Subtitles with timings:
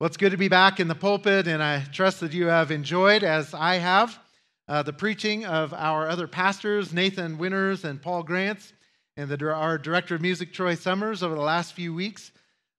[0.00, 2.70] Well, it's good to be back in the pulpit, and I trust that you have
[2.70, 4.16] enjoyed, as I have,
[4.68, 8.72] uh, the preaching of our other pastors, Nathan Winters and Paul Grants,
[9.16, 12.30] and the, our director of music, Troy Summers, over the last few weeks.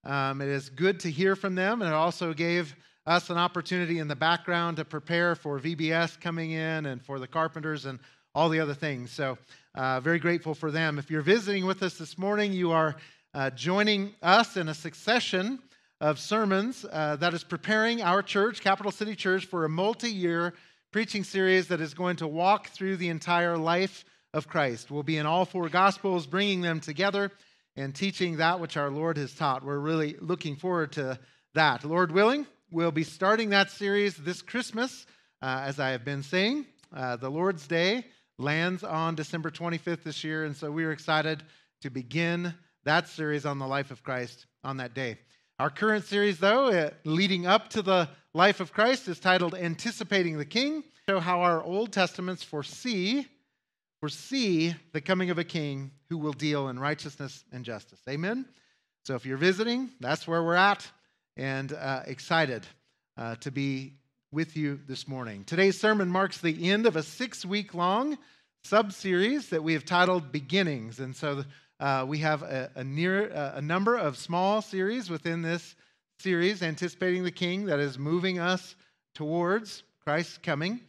[0.05, 2.73] Um, it is good to hear from them, and it also gave
[3.05, 7.27] us an opportunity in the background to prepare for VBS coming in and for the
[7.27, 7.99] carpenters and
[8.33, 9.11] all the other things.
[9.11, 9.37] So,
[9.75, 10.97] uh, very grateful for them.
[10.97, 12.95] If you're visiting with us this morning, you are
[13.33, 15.59] uh, joining us in a succession
[16.01, 20.53] of sermons uh, that is preparing our church, Capital City Church, for a multi year
[20.91, 24.89] preaching series that is going to walk through the entire life of Christ.
[24.89, 27.31] We'll be in all four Gospels, bringing them together
[27.75, 29.63] and teaching that which our Lord has taught.
[29.63, 31.19] We're really looking forward to
[31.53, 31.83] that.
[31.83, 35.05] Lord willing, we'll be starting that series this Christmas,
[35.41, 36.65] uh, as I have been saying.
[36.95, 38.05] Uh, the Lord's Day
[38.37, 41.43] lands on December 25th this year, and so we're excited
[41.81, 42.53] to begin
[42.85, 45.17] that series on the life of Christ on that day.
[45.59, 50.37] Our current series, though, uh, leading up to the life of Christ, is titled Anticipating
[50.37, 50.85] the King.
[51.09, 53.27] Show how our Old Testaments foresee,
[53.99, 57.99] foresee the coming of a king who will deal in righteousness and justice.
[58.07, 58.45] Amen?
[59.03, 60.89] So if you're visiting, that's where we're at,
[61.35, 62.65] and uh, excited
[63.17, 63.95] uh, to be
[64.31, 65.43] with you this morning.
[65.43, 68.17] Today's sermon marks the end of a six week long
[68.63, 71.01] sub series that we have titled Beginnings.
[71.01, 71.43] And so,
[71.79, 75.75] uh, we have a, a near a number of small series within this
[76.19, 78.75] series, anticipating the King, that is moving us
[79.15, 80.81] towards Christ's coming.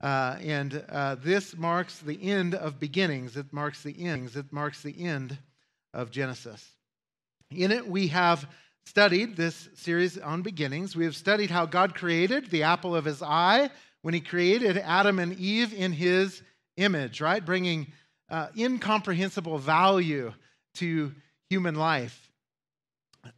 [0.00, 3.36] Uh, and uh, this marks the end of beginnings.
[3.36, 4.36] It marks the ends.
[4.36, 5.38] It marks the end
[5.92, 6.62] of Genesis.
[7.50, 8.46] In it, we have
[8.84, 10.96] studied this series on beginnings.
[10.96, 13.70] We have studied how God created the apple of his eye
[14.02, 16.42] when he created Adam and Eve in his
[16.76, 17.44] image, right?
[17.44, 17.92] Bringing
[18.30, 20.32] uh, incomprehensible value
[20.74, 21.12] to
[21.50, 22.30] human life.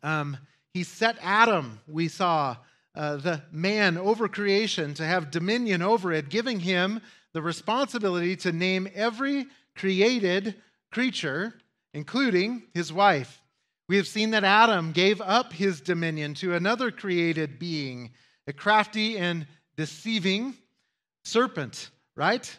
[0.02, 0.36] Um,
[0.72, 2.56] he set Adam, we saw,
[2.94, 7.00] uh, the man over creation to have dominion over it, giving him
[7.34, 10.54] the responsibility to name every created
[10.90, 11.54] creature,
[11.92, 13.42] including his wife.
[13.88, 18.12] We have seen that Adam gave up his dominion to another created being,
[18.46, 19.46] a crafty and
[19.76, 20.54] deceiving
[21.24, 22.58] serpent, right?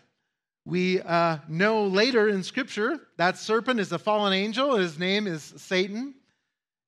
[0.68, 4.76] We uh, know later in Scripture that serpent is a fallen angel.
[4.76, 6.14] His name is Satan.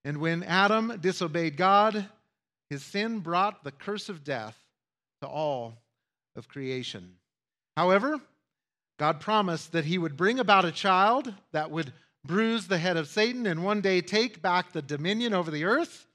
[0.04, 2.06] And when Adam disobeyed God,
[2.70, 4.58] his sin brought the curse of death
[5.22, 5.78] to all
[6.36, 7.16] of creation.
[7.78, 8.20] However,
[9.00, 11.94] God promised that he would bring about a child that would
[12.26, 16.06] bruise the head of Satan and one day take back the dominion over the earth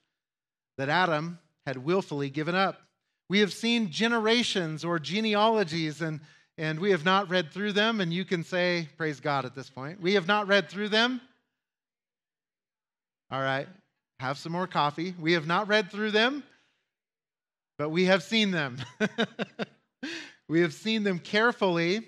[0.77, 2.83] that Adam had willfully given up.
[3.31, 6.21] We have seen generations or genealogies and
[6.57, 9.69] and we have not read through them, and you can say, Praise God at this
[9.69, 10.01] point.
[10.01, 11.21] We have not read through them.
[13.31, 13.67] All right,
[14.21, 15.15] have some more coffee.
[15.21, 16.45] We have not read through them,
[17.79, 18.79] but we have seen them.
[20.49, 22.07] we have seen them carefully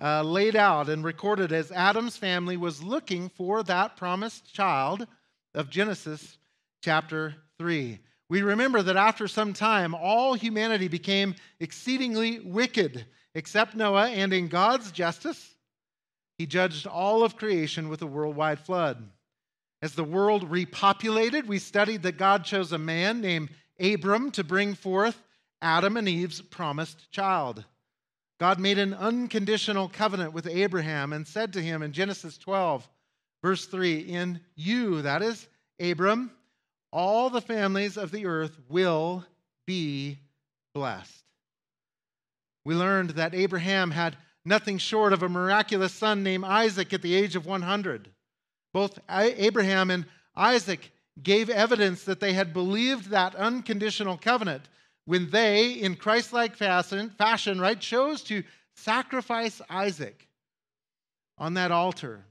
[0.00, 5.06] uh, laid out and recorded as Adam's family was looking for that promised child
[5.54, 6.36] of Genesis
[6.82, 7.98] chapter 3.
[8.28, 14.48] We remember that after some time, all humanity became exceedingly wicked except Noah, and in
[14.48, 15.54] God's justice,
[16.38, 19.10] he judged all of creation with a worldwide flood.
[19.82, 24.74] As the world repopulated, we studied that God chose a man named Abram to bring
[24.74, 25.22] forth
[25.60, 27.64] Adam and Eve's promised child.
[28.38, 32.88] God made an unconditional covenant with Abraham and said to him in Genesis 12,
[33.42, 35.46] verse 3 In you, that is
[35.78, 36.30] Abram,
[36.92, 39.24] all the families of the earth will
[39.66, 40.18] be
[40.74, 41.24] blessed.
[42.64, 47.14] We learned that Abraham had nothing short of a miraculous son named Isaac at the
[47.14, 48.08] age of 100.
[48.72, 50.92] Both Abraham and Isaac
[51.22, 54.68] gave evidence that they had believed that unconditional covenant
[55.06, 58.42] when they, in Christ like fashion, fashion, right, chose to
[58.74, 60.28] sacrifice Isaac
[61.38, 62.24] on that altar.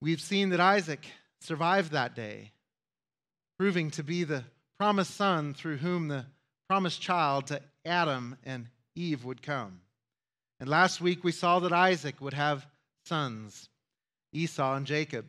[0.00, 1.04] We've seen that Isaac
[1.40, 2.52] survived that day,
[3.58, 4.44] proving to be the
[4.78, 6.24] promised son through whom the
[6.68, 9.80] promised child to Adam and Eve would come.
[10.58, 12.66] And last week we saw that Isaac would have
[13.04, 13.68] sons,
[14.32, 15.26] Esau and Jacob.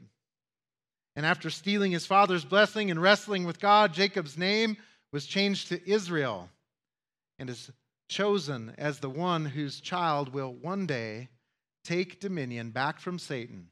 [1.15, 4.77] And after stealing his father's blessing and wrestling with God, Jacob's name
[5.11, 6.49] was changed to Israel
[7.39, 7.71] and is
[8.07, 11.29] chosen as the one whose child will one day
[11.83, 13.67] take dominion back from Satan,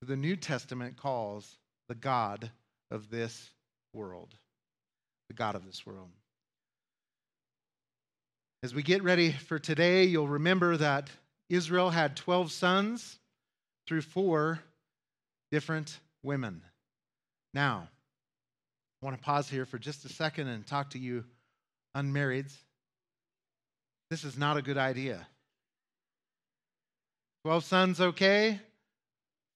[0.00, 1.58] who the New Testament calls
[1.88, 2.50] the God
[2.90, 3.50] of this
[3.92, 4.34] world
[5.30, 6.08] the God of this world.
[8.64, 11.08] As we get ready for today, you'll remember that
[11.48, 13.20] Israel had 12 sons
[13.86, 14.58] through four
[15.52, 16.62] different women.
[17.54, 17.88] Now,
[19.00, 21.24] I want to pause here for just a second and talk to you
[21.96, 22.52] unmarrieds.
[24.10, 25.28] This is not a good idea.
[27.44, 28.58] 12 sons, okay.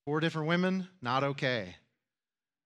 [0.04, 1.76] Four different women, not okay.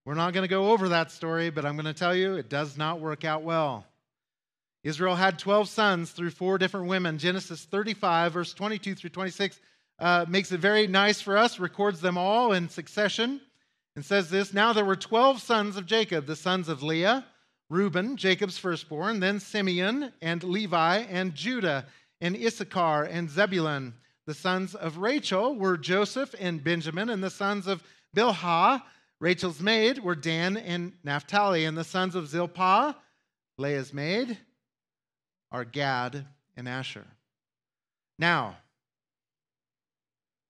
[0.04, 2.48] We're not going to go over that story, but I'm going to tell you it
[2.48, 3.86] does not work out well.
[4.82, 7.18] Israel had 12 sons through four different women.
[7.18, 9.60] Genesis 35, verse 22 through 26,
[10.00, 13.40] uh, makes it very nice for us, records them all in succession,
[13.94, 17.24] and says this Now there were 12 sons of Jacob, the sons of Leah,
[17.70, 21.86] Reuben, Jacob's firstborn, then Simeon and Levi and Judah
[22.20, 23.94] and Issachar and Zebulun.
[24.28, 27.82] The sons of Rachel were Joseph and Benjamin, and the sons of
[28.14, 28.82] Bilhah,
[29.20, 32.94] Rachel's maid, were Dan and Naphtali, and the sons of Zilpah,
[33.56, 34.36] Leah's maid,
[35.50, 36.26] are Gad
[36.58, 37.06] and Asher.
[38.18, 38.58] Now,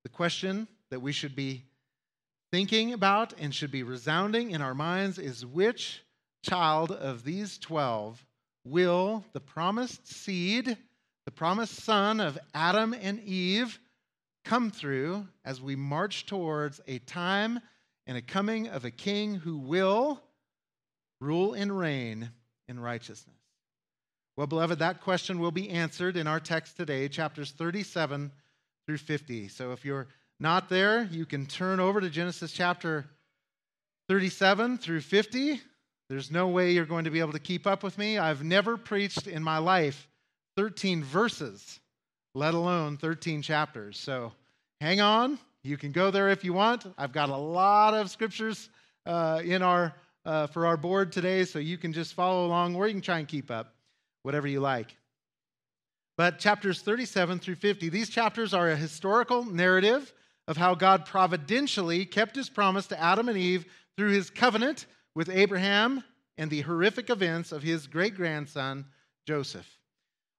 [0.03, 1.63] the question that we should be
[2.51, 6.03] thinking about and should be resounding in our minds is which
[6.43, 8.27] child of these 12
[8.65, 10.77] will the promised seed,
[11.29, 13.79] the promised son of Adam and Eve,
[14.47, 17.61] come through as we march towards a time
[18.07, 20.23] and a coming of a king who will
[21.21, 22.31] rule and reign
[22.67, 23.37] in righteousness?
[24.39, 28.33] Well, beloved, that question will be answered in our text today, chapters 37
[28.87, 29.49] through 50.
[29.49, 30.09] So if you're
[30.41, 33.05] not there, you can turn over to Genesis chapter
[34.09, 35.61] 37 through 50.
[36.09, 38.17] There's no way you're going to be able to keep up with me.
[38.17, 40.09] I've never preached in my life
[40.59, 41.79] 13 verses,
[42.35, 43.97] let alone 13 chapters.
[43.97, 44.33] So
[44.81, 45.39] hang on.
[45.63, 46.85] You can go there if you want.
[46.99, 48.69] I've got a lot of scriptures
[49.07, 49.95] uh, in our
[50.27, 53.21] uh, for our board today, so you can just follow along, or you can try
[53.21, 53.73] and keep up,
[54.25, 54.97] whatever you like.
[56.17, 60.13] But chapters 37 through 50, these chapters are a historical narrative
[60.49, 63.65] of how God providentially kept his promise to Adam and Eve
[63.97, 66.03] through his covenant with Abraham
[66.37, 68.87] and the horrific events of his great grandson,
[69.25, 69.79] Joseph.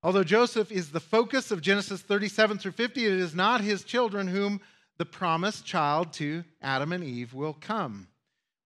[0.02, 4.28] Although Joseph is the focus of Genesis 37 through 50, it is not his children
[4.28, 4.62] whom
[4.98, 8.08] the promised child to Adam and Eve will come.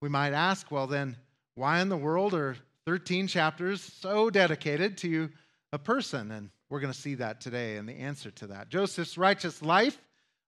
[0.01, 1.17] We might ask, well, then,
[1.55, 5.29] why in the world are 13 chapters so dedicated to
[5.71, 6.31] a person?
[6.31, 8.69] And we're going to see that today and the answer to that.
[8.69, 9.97] Joseph's righteous life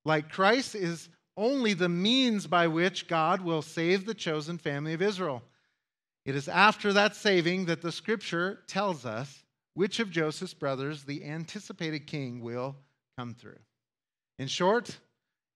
[0.05, 5.01] like Christ, is only the means by which God will save the chosen family of
[5.01, 5.43] Israel.
[6.23, 9.43] It is after that saving that the scripture tells us
[9.75, 12.75] which of Joseph's brothers the anticipated king will
[13.17, 13.59] come through.
[14.39, 14.97] In short,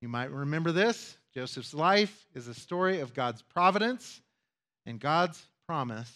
[0.01, 4.21] you might remember this Joseph's life is a story of God's providence
[4.85, 6.11] and God's promise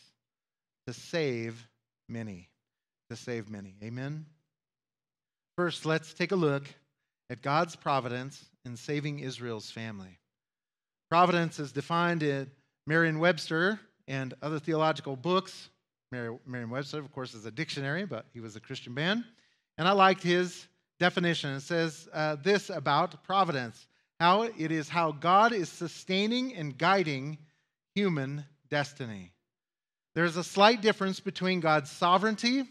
[0.87, 1.67] to save
[2.07, 2.49] many.
[3.09, 3.75] To save many.
[3.83, 4.25] Amen.
[5.57, 6.63] First, let's take a look
[7.29, 10.19] at God's providence in saving Israel's family.
[11.09, 12.49] Providence is defined in
[12.87, 15.69] Merriam Webster and other theological books.
[16.45, 19.25] Merriam Webster, of course, is a dictionary, but he was a Christian man.
[19.77, 20.67] And I liked his
[20.99, 21.53] definition.
[21.55, 23.87] It says uh, this about providence
[24.19, 27.37] how it is how God is sustaining and guiding
[27.95, 29.31] human destiny.
[30.15, 32.63] There's a slight difference between God's sovereignty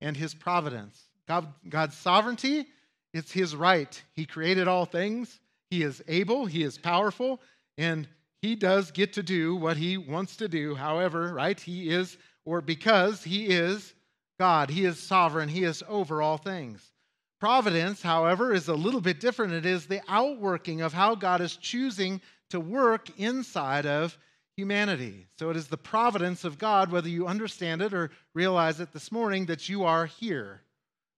[0.00, 1.00] and his providence.
[1.26, 2.66] God, God's sovereignty
[3.14, 4.00] it's his right.
[4.14, 5.40] He created all things.
[5.70, 7.40] He is able, he is powerful,
[7.76, 8.08] and
[8.42, 10.74] he does get to do what he wants to do.
[10.74, 11.58] However, right?
[11.58, 12.16] He is,
[12.48, 13.92] or because he is
[14.38, 16.92] God, he is sovereign, he is over all things.
[17.40, 19.52] Providence, however, is a little bit different.
[19.52, 24.16] It is the outworking of how God is choosing to work inside of
[24.56, 25.26] humanity.
[25.38, 29.12] So it is the providence of God, whether you understand it or realize it this
[29.12, 30.62] morning, that you are here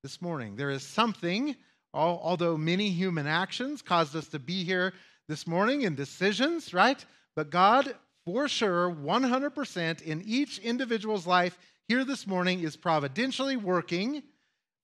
[0.02, 0.56] this morning.
[0.56, 1.54] There is something
[1.92, 4.92] although many human actions caused us to be here
[5.28, 7.04] this morning and decisions, right?
[7.34, 11.58] But God, for sure, 100% in each individual's life
[11.88, 14.22] here this morning is providentially working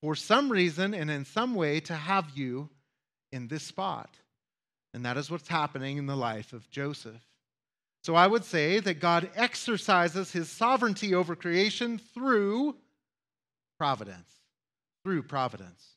[0.01, 2.69] for some reason and in some way to have you
[3.33, 4.11] in this spot.
[4.95, 7.23] And that is what's happening in the life of Joseph.
[8.03, 12.77] So I would say that God exercises his sovereignty over creation through
[13.79, 14.33] providence.
[15.05, 15.97] Through providence.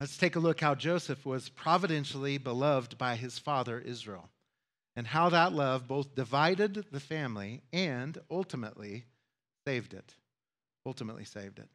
[0.00, 4.30] Let's take a look how Joseph was providentially beloved by his father Israel
[4.98, 9.04] and how that love both divided the family and ultimately
[9.64, 10.12] saved it.
[10.84, 11.68] Ultimately saved it.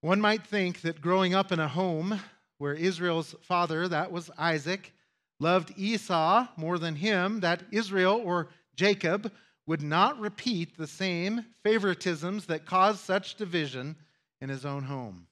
[0.00, 2.20] One might think that growing up in a home
[2.58, 4.92] where Israel's father, that was Isaac,
[5.38, 9.30] loved Esau more than him, that Israel or Jacob
[9.68, 13.94] would not repeat the same favoritisms that caused such division
[14.40, 15.28] in his own home.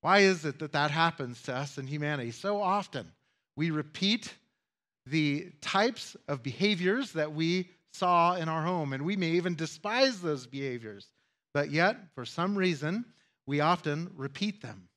[0.00, 3.12] Why is it that that happens to us in humanity so often?
[3.54, 4.34] We repeat
[5.06, 10.20] the types of behaviors that we saw in our home, and we may even despise
[10.20, 11.08] those behaviors.
[11.52, 13.04] But yet, for some reason,
[13.46, 14.88] we often repeat them.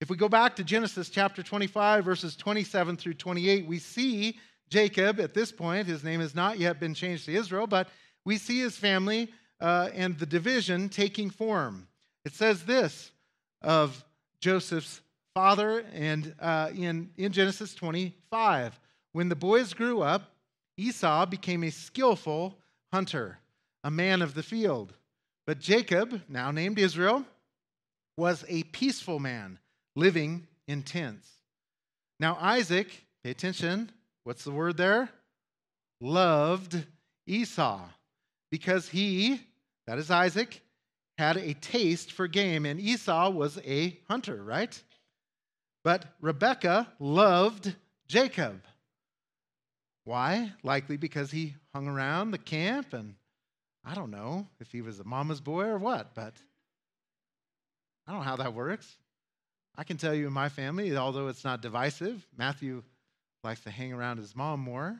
[0.00, 5.18] If we go back to Genesis chapter 25, verses 27 through 28, we see Jacob
[5.18, 5.86] at this point.
[5.86, 7.88] His name has not yet been changed to Israel, but
[8.24, 11.88] we see his family uh, and the division taking form.
[12.24, 13.12] It says this
[13.62, 14.04] of
[14.40, 15.00] Joseph's
[15.34, 18.78] father and uh, in, in Genesis 25
[19.14, 20.34] when the boys grew up,
[20.76, 22.58] Esau became a skillful
[22.92, 23.38] hunter,
[23.84, 24.92] a man of the field.
[25.46, 27.24] But Jacob, now named Israel,
[28.16, 29.60] was a peaceful man
[29.94, 31.28] living in tents.
[32.18, 32.88] Now, Isaac,
[33.22, 33.92] pay attention,
[34.24, 35.08] what's the word there?
[36.00, 36.84] Loved
[37.28, 37.80] Esau
[38.50, 39.40] because he,
[39.86, 40.60] that is Isaac,
[41.18, 44.82] had a taste for game, and Esau was a hunter, right?
[45.84, 47.76] But Rebekah loved
[48.08, 48.60] Jacob.
[50.04, 50.52] Why?
[50.62, 53.14] Likely because he hung around the camp and
[53.84, 56.34] I don't know if he was a mama's boy or what, but
[58.06, 58.96] I don't know how that works.
[59.76, 62.82] I can tell you in my family, although it's not divisive, Matthew
[63.42, 64.96] likes to hang around his mom more.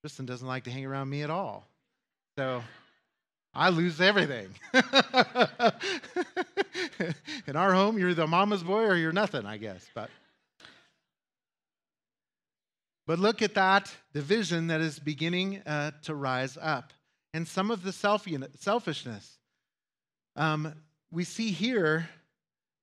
[0.00, 1.68] Tristan doesn't like to hang around me at all.
[2.36, 2.62] So
[3.54, 4.48] I lose everything.
[7.46, 9.86] in our home, you're the mama's boy or you're nothing, I guess.
[9.94, 10.10] But
[13.12, 16.94] but look at that division that is beginning uh, to rise up
[17.34, 19.38] and some of the selfishness.
[20.34, 20.72] Um,
[21.10, 22.08] we see here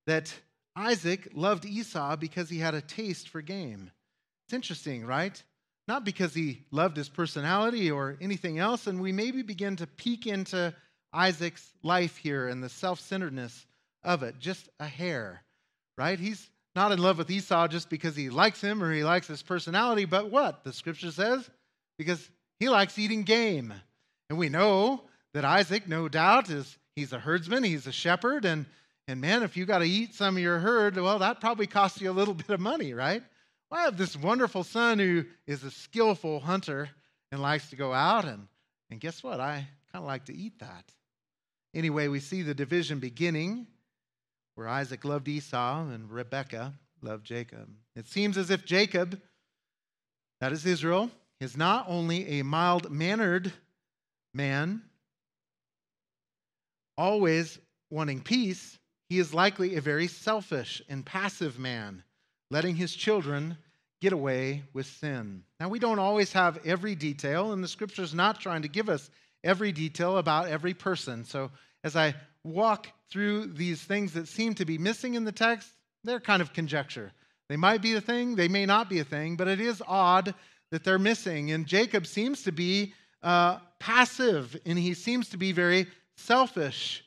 [0.05, 0.31] that
[0.75, 3.89] Isaac loved Esau because he had a taste for game.
[4.45, 5.43] It's interesting, right?
[5.87, 8.85] Not because he loved his personality or anything else.
[8.85, 10.75] And we maybe begin to peek into
[11.11, 13.65] Isaac's life here and the self centeredness
[14.03, 15.41] of it, just a hair,
[15.97, 16.19] right?
[16.19, 19.41] He's not in love with Esau just because he likes him or he likes his
[19.41, 20.63] personality, but what?
[20.63, 21.49] The scripture says?
[21.97, 23.73] Because he likes eating game.
[24.29, 28.65] And we know that Isaac, no doubt, is he's a herdsman, he's a shepherd, and
[29.07, 31.99] and man, if you got to eat some of your herd, well, that probably costs
[31.99, 33.23] you a little bit of money, right?
[33.71, 36.89] Well, I have this wonderful son who is a skillful hunter
[37.31, 38.47] and likes to go out, and,
[38.91, 39.39] and guess what?
[39.39, 40.93] I kind of like to eat that.
[41.73, 43.65] Anyway, we see the division beginning
[44.59, 47.69] where Isaac loved Esau and Rebekah loved Jacob.
[47.95, 49.17] It seems as if Jacob,
[50.41, 53.53] that is Israel, is not only a mild mannered
[54.33, 54.81] man,
[56.97, 57.57] always
[57.89, 62.03] wanting peace, he is likely a very selfish and passive man,
[62.51, 63.55] letting his children
[64.01, 65.41] get away with sin.
[65.61, 68.89] Now, we don't always have every detail, and the scripture is not trying to give
[68.89, 69.09] us
[69.41, 71.23] every detail about every person.
[71.23, 71.49] So,
[71.85, 72.13] as I
[72.43, 75.69] walk through these things that seem to be missing in the text,
[76.03, 77.11] they're kind of conjecture.
[77.49, 80.33] They might be a thing, they may not be a thing, but it is odd
[80.71, 81.51] that they're missing.
[81.51, 87.03] And Jacob seems to be uh, passive and he seems to be very selfish,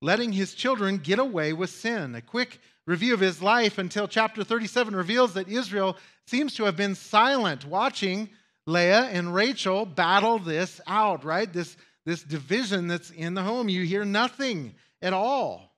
[0.00, 2.14] letting his children get away with sin.
[2.14, 6.76] A quick review of his life until chapter 37 reveals that Israel seems to have
[6.76, 8.30] been silent, watching
[8.66, 11.52] Leah and Rachel battle this out, right?
[11.52, 13.68] This, this division that's in the home.
[13.68, 15.72] You hear nothing at all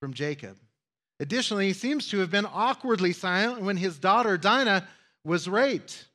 [0.00, 0.56] from Jacob.
[1.20, 4.88] Additionally, he seems to have been awkwardly silent when his daughter Dinah
[5.24, 6.06] was raped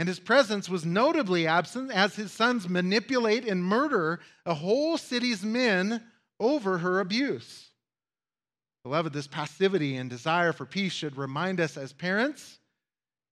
[0.00, 5.42] and his presence was notably absent as his sons manipulate and murder a whole city's
[5.42, 6.02] men
[6.38, 7.68] over her abuse.
[8.82, 12.60] Beloved, this passivity and desire for peace should remind us as parents,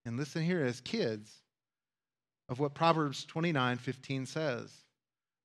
[0.05, 1.31] and listen here, as kids,
[2.49, 4.71] of what Proverbs 29 15 says.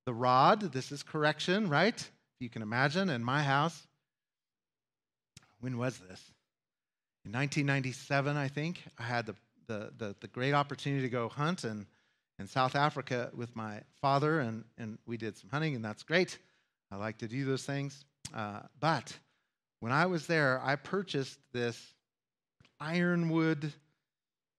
[0.07, 1.99] The rod, this is correction, right?
[1.99, 3.87] If you can imagine, in my house.
[5.61, 6.21] When was this?
[7.25, 9.35] In 1997, I think, I had the
[9.67, 11.87] the, the, the great opportunity to go hunt in,
[12.39, 16.39] in South Africa with my father, and, and we did some hunting, and that's great.
[16.91, 18.05] I like to do those things.
[18.35, 19.17] Uh, but
[19.81, 21.95] when I was there, I purchased this
[22.81, 23.73] ironwood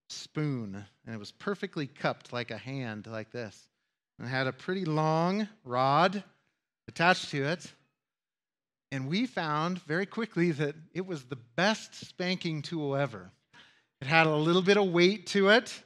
[0.10, 3.70] spoon, and it was perfectly cupped like a hand, like this.
[4.20, 6.24] And had a pretty long rod
[6.88, 7.72] attached to it.
[8.92, 13.32] And we found very quickly that it was the best spanking tool ever.
[14.00, 15.82] It had a little bit of weight to it,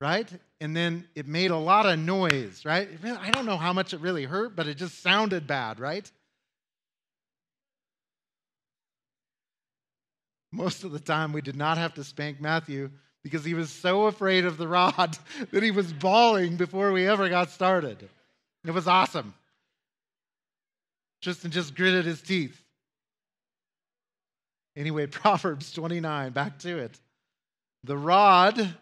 [0.00, 0.28] right?
[0.60, 2.88] And then it made a lot of noise, right?
[3.04, 6.10] I don't know how much it really hurt, but it just sounded bad, right?
[10.52, 12.90] Most of the time, we did not have to spank Matthew
[13.22, 15.18] because he was so afraid of the rod
[15.52, 18.08] that he was bawling before we ever got started.
[18.64, 19.34] It was awesome.
[21.22, 22.62] Tristan just gritted his teeth.
[24.76, 26.98] Anyway, Proverbs 29, back to it
[27.84, 28.74] the rod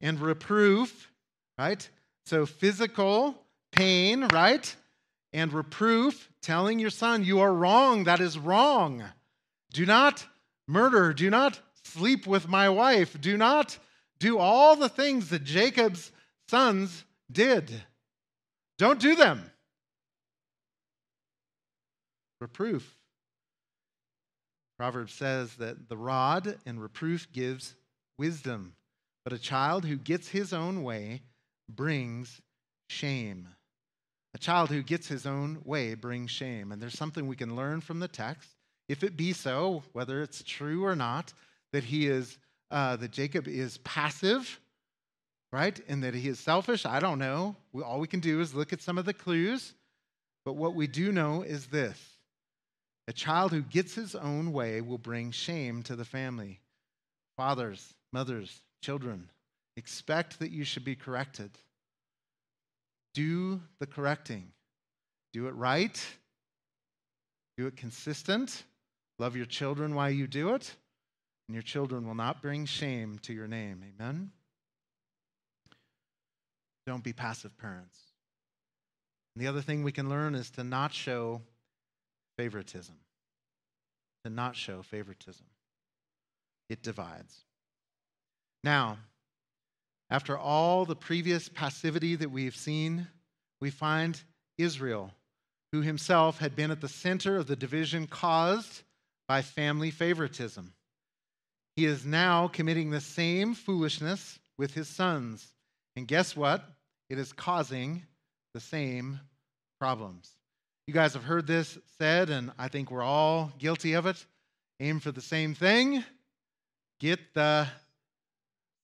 [0.00, 1.10] and reproof,
[1.58, 1.88] right?
[2.26, 3.34] So, physical
[3.72, 4.74] pain, right?
[5.32, 9.02] And reproof, telling your son, you are wrong, that is wrong.
[9.72, 10.24] Do not
[10.68, 13.76] murder, do not sleep with my wife, do not
[14.18, 16.12] do all the things that Jacob's
[16.48, 17.70] sons did.
[18.78, 19.50] Don't do them.
[22.40, 22.96] Reproof.
[24.78, 27.74] Proverbs says that the rod and reproof gives
[28.18, 28.74] wisdom,
[29.24, 31.22] but a child who gets his own way
[31.68, 32.40] brings
[32.88, 33.48] shame.
[34.34, 36.72] A child who gets his own way brings shame.
[36.72, 38.50] And there's something we can learn from the text,
[38.88, 41.32] if it be so, whether it's true or not,
[41.72, 42.36] that he is
[42.74, 44.60] uh, that Jacob is passive,
[45.52, 46.84] right, and that he is selfish.
[46.84, 47.54] I don't know.
[47.72, 49.74] We, all we can do is look at some of the clues.
[50.44, 51.96] But what we do know is this:
[53.06, 56.60] a child who gets his own way will bring shame to the family.
[57.36, 59.30] Fathers, mothers, children,
[59.76, 61.50] expect that you should be corrected.
[63.14, 64.48] Do the correcting.
[65.32, 66.04] Do it right.
[67.56, 68.64] Do it consistent.
[69.20, 70.74] Love your children while you do it.
[71.48, 73.82] And your children will not bring shame to your name.
[73.98, 74.30] Amen?
[76.86, 77.98] Don't be passive parents.
[79.34, 81.42] And the other thing we can learn is to not show
[82.38, 82.96] favoritism.
[84.24, 85.46] To not show favoritism.
[86.70, 87.44] It divides.
[88.62, 88.98] Now,
[90.10, 93.08] after all the previous passivity that we've seen,
[93.60, 94.20] we find
[94.56, 95.10] Israel,
[95.72, 98.82] who himself had been at the center of the division caused
[99.26, 100.72] by family favoritism.
[101.76, 105.46] He is now committing the same foolishness with his sons.
[105.96, 106.64] And guess what?
[107.10, 108.02] It is causing
[108.54, 109.20] the same
[109.80, 110.30] problems.
[110.86, 114.24] You guys have heard this said, and I think we're all guilty of it.
[114.80, 116.04] Aim for the same thing,
[117.00, 117.66] get the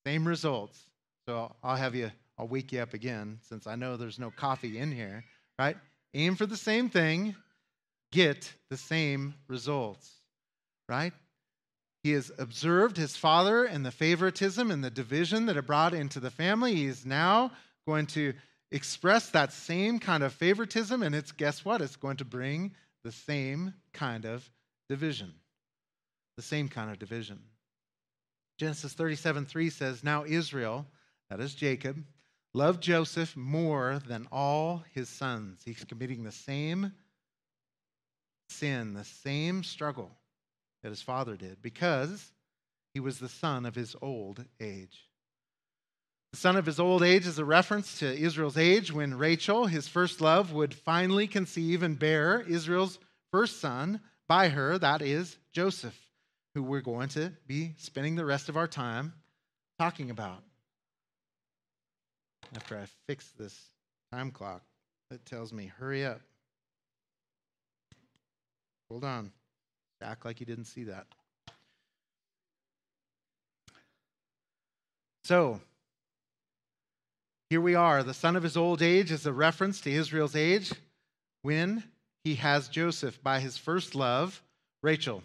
[0.05, 0.79] same results.
[1.27, 4.79] So I'll have you, I'll wake you up again since I know there's no coffee
[4.79, 5.23] in here,
[5.59, 5.77] right?
[6.13, 7.35] Aim for the same thing,
[8.11, 10.11] get the same results,
[10.89, 11.13] right?
[12.03, 16.19] He has observed his father and the favoritism and the division that it brought into
[16.19, 16.75] the family.
[16.75, 17.51] He is now
[17.85, 18.33] going to
[18.71, 21.81] express that same kind of favoritism, and it's guess what?
[21.81, 24.49] It's going to bring the same kind of
[24.89, 25.33] division.
[26.37, 27.39] The same kind of division.
[28.57, 30.87] Genesis 37 3 says, Now Israel,
[31.29, 32.03] that is Jacob,
[32.53, 35.61] loved Joseph more than all his sons.
[35.63, 36.93] He's committing the same
[38.49, 40.11] sin, the same struggle
[40.83, 42.31] that his father did because
[42.93, 45.07] he was the son of his old age.
[46.31, 49.87] The son of his old age is a reference to Israel's age when Rachel, his
[49.87, 52.99] first love, would finally conceive and bear Israel's
[53.31, 55.97] first son by her, that is Joseph,
[56.55, 59.13] who we're going to be spending the rest of our time
[59.77, 60.41] talking about.
[62.55, 63.57] After I fix this
[64.11, 64.61] time clock
[65.09, 66.21] that tells me, hurry up.
[68.89, 69.31] Hold on.
[70.01, 71.05] Act like you didn't see that.
[75.23, 75.61] So,
[77.49, 78.03] here we are.
[78.03, 80.71] The son of his old age is a reference to Israel's age
[81.41, 81.83] when
[82.23, 84.41] he has Joseph by his first love,
[84.81, 85.23] Rachel.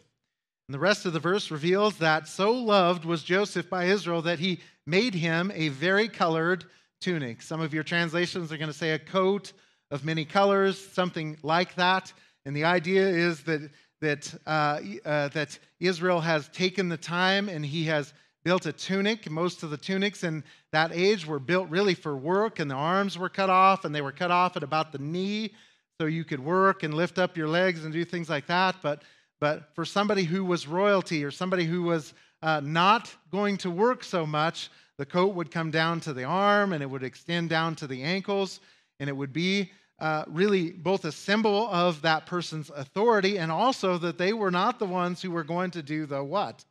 [0.68, 4.38] And the rest of the verse reveals that so loved was Joseph by Israel that
[4.38, 6.64] he made him a very colored
[7.00, 7.42] tunic.
[7.42, 9.52] Some of your translations are going to say a coat
[9.90, 12.12] of many colors, something like that.
[12.44, 17.64] And the idea is that that, uh, uh, that Israel has taken the time and
[17.64, 18.12] he has
[18.44, 19.28] built a tunic.
[19.28, 23.18] Most of the tunics in that age were built really for work, and the arms
[23.18, 25.52] were cut off, and they were cut off at about the knee
[26.00, 28.76] so you could work and lift up your legs and do things like that.
[28.82, 29.02] But,
[29.40, 34.04] but for somebody who was royalty or somebody who was uh, not going to work
[34.04, 37.74] so much, the coat would come down to the arm and it would extend down
[37.76, 38.60] to the ankles,
[39.00, 43.96] and it would be uh, really both a symbol of that person's authority and also
[43.98, 46.64] that they were not the ones who were going to do the what?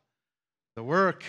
[0.76, 1.24] The work.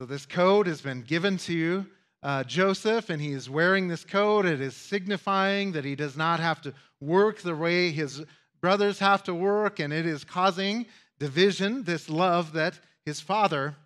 [0.00, 1.86] So this code has been given to
[2.22, 4.46] uh, Joseph, and he is wearing this coat.
[4.46, 8.24] It is signifying that he does not have to work the way his
[8.60, 10.86] brothers have to work, and it is causing
[11.18, 13.76] division, this love that his father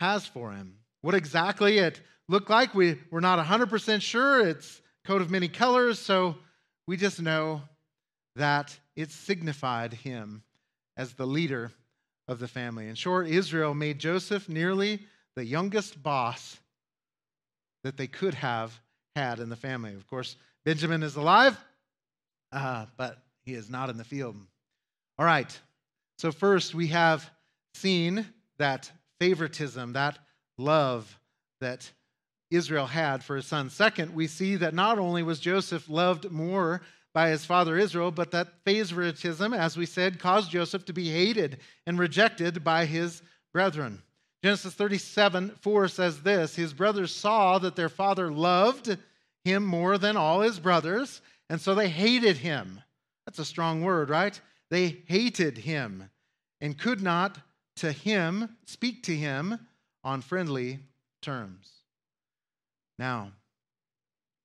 [0.00, 0.76] has for him.
[1.02, 4.46] What exactly it looked like, we, we're not 100% sure.
[4.46, 6.36] It's coat of many colors, so
[6.86, 7.62] we just know
[8.36, 10.42] that it signified him
[10.96, 11.72] as the leader
[12.28, 12.88] of the family.
[12.88, 15.00] In short, Israel made Joseph nearly
[15.34, 16.58] the youngest boss
[17.84, 18.78] that they could have
[19.16, 19.94] had in the family.
[19.94, 21.58] Of course, Benjamin is alive,
[22.52, 24.36] uh, but he is not in the field.
[25.18, 25.58] All right,
[26.18, 27.28] so first we have
[27.74, 28.26] seen
[28.58, 30.18] that favoritism, that
[30.58, 31.18] love
[31.60, 31.90] that
[32.52, 33.70] Israel had for his son.
[33.70, 38.30] Second, we see that not only was Joseph loved more by his father Israel, but
[38.30, 44.02] that favoritism, as we said, caused Joseph to be hated and rejected by his brethren.
[44.42, 48.96] Genesis 37 4 says this His brothers saw that their father loved
[49.44, 52.80] him more than all his brothers, and so they hated him.
[53.26, 54.40] That's a strong word, right?
[54.70, 56.10] They hated him
[56.60, 57.38] and could not
[57.76, 59.58] to him speak to him
[60.02, 60.80] on friendly
[61.20, 61.81] terms.
[63.02, 63.32] Now,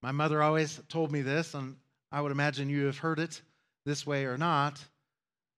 [0.01, 1.75] my mother always told me this, and
[2.11, 3.39] I would imagine you have heard it
[3.85, 4.83] this way or not.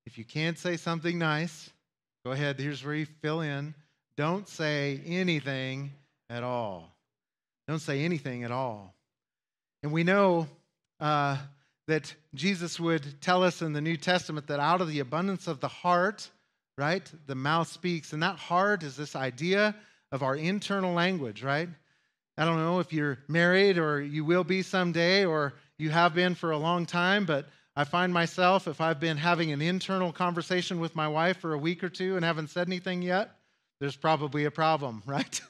[0.05, 1.69] If you can't say something nice,
[2.25, 3.73] go ahead, here's where you fill in.
[4.17, 5.91] Don't say anything
[6.29, 6.93] at all.
[7.69, 8.93] Don't say anything at all.
[9.81, 10.49] And we know
[10.99, 11.37] uh,
[11.87, 15.61] that Jesus would tell us in the New Testament that out of the abundance of
[15.61, 16.29] the heart,
[16.77, 18.11] right, the mouth speaks.
[18.11, 19.73] And that heart is this idea
[20.11, 21.69] of our internal language, right?
[22.39, 26.35] I don't know if you're married or you will be someday or you have been
[26.35, 30.79] for a long time, but I find myself, if I've been having an internal conversation
[30.79, 33.31] with my wife for a week or two and haven't said anything yet,
[33.81, 35.41] there's probably a problem, right?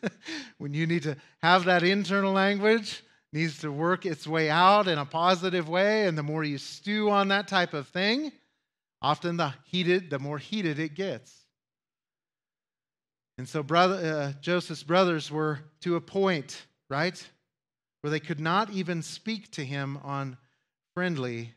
[0.57, 4.97] when you need to have that internal language, needs to work its way out in
[4.97, 8.31] a positive way, and the more you stew on that type of thing,
[8.99, 11.45] often the heated, the more heated it gets.
[13.37, 17.29] And so, brother, uh, Joseph's brothers were to a point, right,
[18.01, 20.37] where they could not even speak to him on
[20.93, 21.53] friendly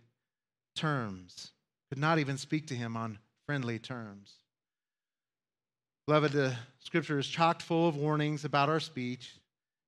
[0.76, 1.52] terms.
[1.90, 4.34] Could not even speak to him on friendly terms.
[6.06, 9.38] Beloved, the scripture is chock full of warnings about our speech.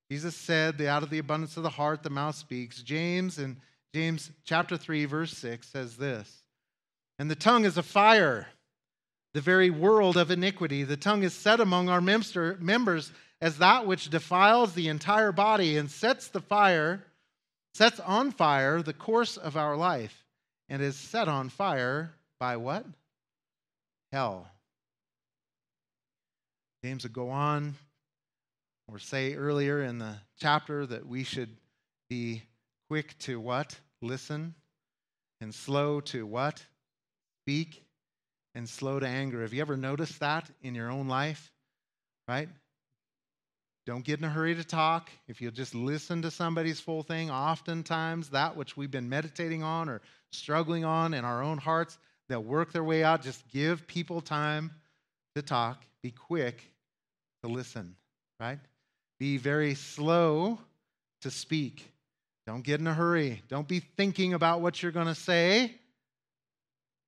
[0.09, 3.59] Jesus said, "The out of the abundance of the heart the mouth speaks." James in
[3.93, 6.43] James chapter 3 verse 6 says this.
[7.17, 8.49] And the tongue is a fire,
[9.33, 10.83] the very world of iniquity.
[10.83, 15.89] The tongue is set among our members as that which defiles the entire body and
[15.89, 17.03] sets the fire,
[17.73, 20.23] sets on fire the course of our life,
[20.69, 22.85] and is set on fire by what?
[24.11, 24.47] Hell.
[26.83, 27.75] James would go on
[28.87, 31.49] or say earlier in the chapter that we should
[32.09, 32.43] be
[32.89, 33.77] quick to what?
[34.01, 34.53] Listen.
[35.41, 36.63] And slow to what?
[37.43, 37.83] Speak.
[38.53, 39.41] And slow to anger.
[39.41, 41.51] Have you ever noticed that in your own life?
[42.27, 42.49] Right?
[43.85, 45.11] Don't get in a hurry to talk.
[45.27, 49.89] If you'll just listen to somebody's full thing, oftentimes that which we've been meditating on
[49.89, 53.21] or struggling on in our own hearts, they'll work their way out.
[53.21, 54.71] Just give people time
[55.35, 55.83] to talk.
[56.01, 56.71] Be quick
[57.43, 57.95] to listen,
[58.39, 58.59] right?
[59.19, 60.57] Be very slow
[61.21, 61.91] to speak.
[62.47, 63.43] Don't get in a hurry.
[63.49, 65.75] Don't be thinking about what you're going to say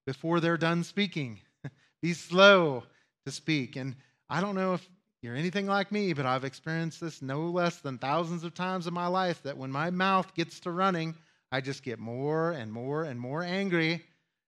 [0.05, 1.39] before they're done speaking.
[2.01, 2.83] be slow
[3.25, 3.75] to speak.
[3.75, 3.95] And
[4.29, 4.87] I don't know if
[5.27, 8.93] you're anything like me, but I've experienced this no less than thousands of times in
[8.93, 11.15] my life that when my mouth gets to running,
[11.51, 14.05] I just get more and more and more angry,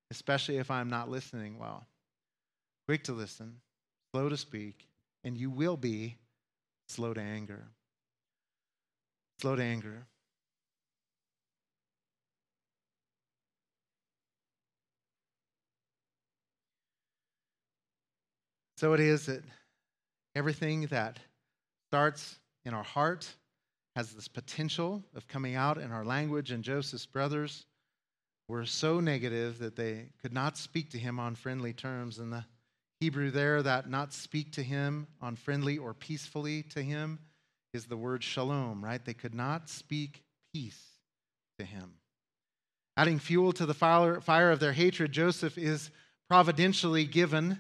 [0.10, 1.86] especially if I'm not listening well.
[2.88, 3.58] Quick to listen,
[4.14, 4.88] slow to speak,
[5.26, 6.16] and you will be
[6.88, 7.68] slow to anger.
[9.42, 10.08] Slow to anger.
[18.78, 19.44] So it is that
[20.40, 21.20] Everything that
[21.90, 23.28] starts in our heart
[23.98, 27.66] has this potential of coming out in our language, and Joseph's brothers
[28.48, 32.20] were so negative that they could not speak to him on friendly terms.
[32.20, 32.46] And the
[33.02, 37.20] Hebrew, there, that not speak to him on friendly or peacefully to him
[37.74, 39.04] is the word shalom, right?
[39.04, 40.24] They could not speak
[40.54, 40.82] peace
[41.58, 41.96] to him.
[42.96, 45.92] Adding fuel to the fire of their hatred, Joseph is
[46.30, 47.60] providentially given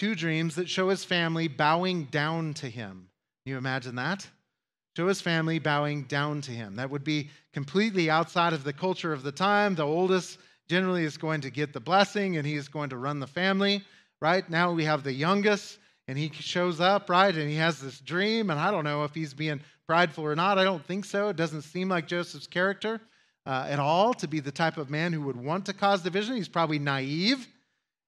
[0.00, 3.06] two dreams that show his family bowing down to him.
[3.44, 4.26] Can you imagine that?
[4.96, 6.76] Show his family bowing down to him.
[6.76, 9.74] That would be completely outside of the culture of the time.
[9.74, 10.38] The oldest
[10.70, 13.84] generally is going to get the blessing and he's going to run the family,
[14.22, 14.48] right?
[14.48, 17.36] Now we have the youngest and he shows up, right?
[17.36, 18.48] And he has this dream.
[18.48, 20.56] And I don't know if he's being prideful or not.
[20.56, 21.28] I don't think so.
[21.28, 23.02] It doesn't seem like Joseph's character
[23.44, 26.36] uh, at all to be the type of man who would want to cause division.
[26.36, 27.46] He's probably naive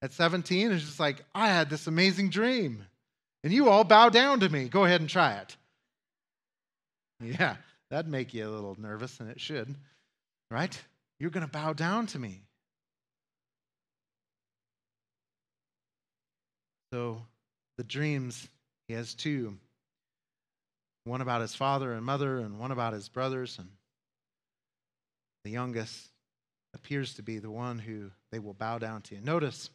[0.03, 2.85] at 17 is just like, I had this amazing dream,
[3.45, 4.69] and you all bow down to me.
[4.69, 5.57] Go ahead and try it.
[7.21, 7.55] Yeah,
[7.89, 9.77] that'd make you a little nervous, and it should,
[10.51, 10.77] right?
[11.21, 12.43] You're going to bow down to me.
[16.93, 17.23] So
[17.79, 18.49] the dreams,
[18.89, 19.57] he has two
[21.05, 23.59] one about his father and mother, and one about his brothers.
[23.59, 23.69] And
[25.45, 26.09] the youngest
[26.75, 29.21] appears to be the one who they will bow down to.
[29.21, 29.71] Notice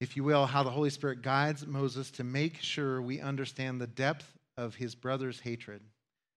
[0.00, 3.86] if you will, how the Holy Spirit guides Moses to make sure we understand the
[3.86, 4.26] depth
[4.56, 5.80] of his brother's hatred.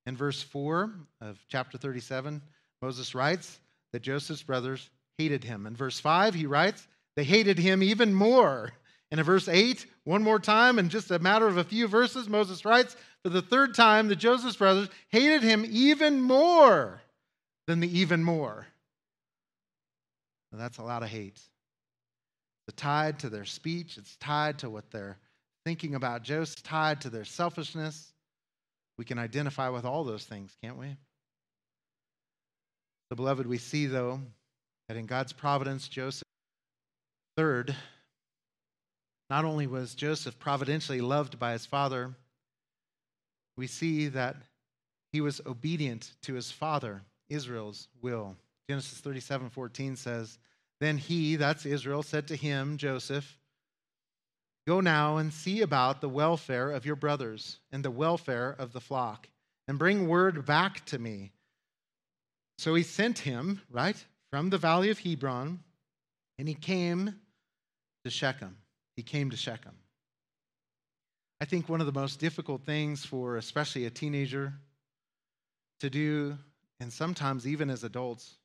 [0.05, 0.91] In verse 4
[1.21, 2.41] of chapter 37,
[2.81, 3.59] Moses writes
[3.91, 5.65] that Joseph's brothers hated him.
[5.65, 8.71] In verse 5, he writes, they hated him even more.
[9.09, 12.29] And in verse 8, one more time, in just a matter of a few verses,
[12.29, 17.01] Moses writes, for the third time, the Joseph's brothers hated him even more
[17.65, 18.67] than the even more.
[20.51, 21.39] Now, that's a lot of hate.
[22.67, 25.17] It's tied to their speech, it's tied to what they're
[25.65, 28.13] thinking about Joseph, tied to their selfishness.
[28.97, 30.95] We can identify with all those things, can't we?
[33.09, 34.19] So, beloved, we see, though,
[34.87, 36.27] that in God's providence, Joseph,
[37.37, 37.75] third,
[39.29, 42.13] not only was Joseph providentially loved by his father,
[43.57, 44.35] we see that
[45.11, 48.35] he was obedient to his father, Israel's will.
[48.69, 50.37] Genesis 37 14 says,
[50.79, 53.37] Then he, that's Israel, said to him, Joseph,
[54.67, 58.81] Go now and see about the welfare of your brothers and the welfare of the
[58.81, 59.29] flock,
[59.65, 61.31] and bring word back to me.
[62.57, 63.95] So he sent him, right,
[64.29, 65.63] from the valley of Hebron,
[66.37, 67.15] and he came
[68.03, 68.57] to Shechem.
[68.97, 69.75] He came to Shechem.
[71.39, 74.53] I think one of the most difficult things for especially a teenager
[75.79, 76.37] to do,
[76.81, 78.35] and sometimes even as adults,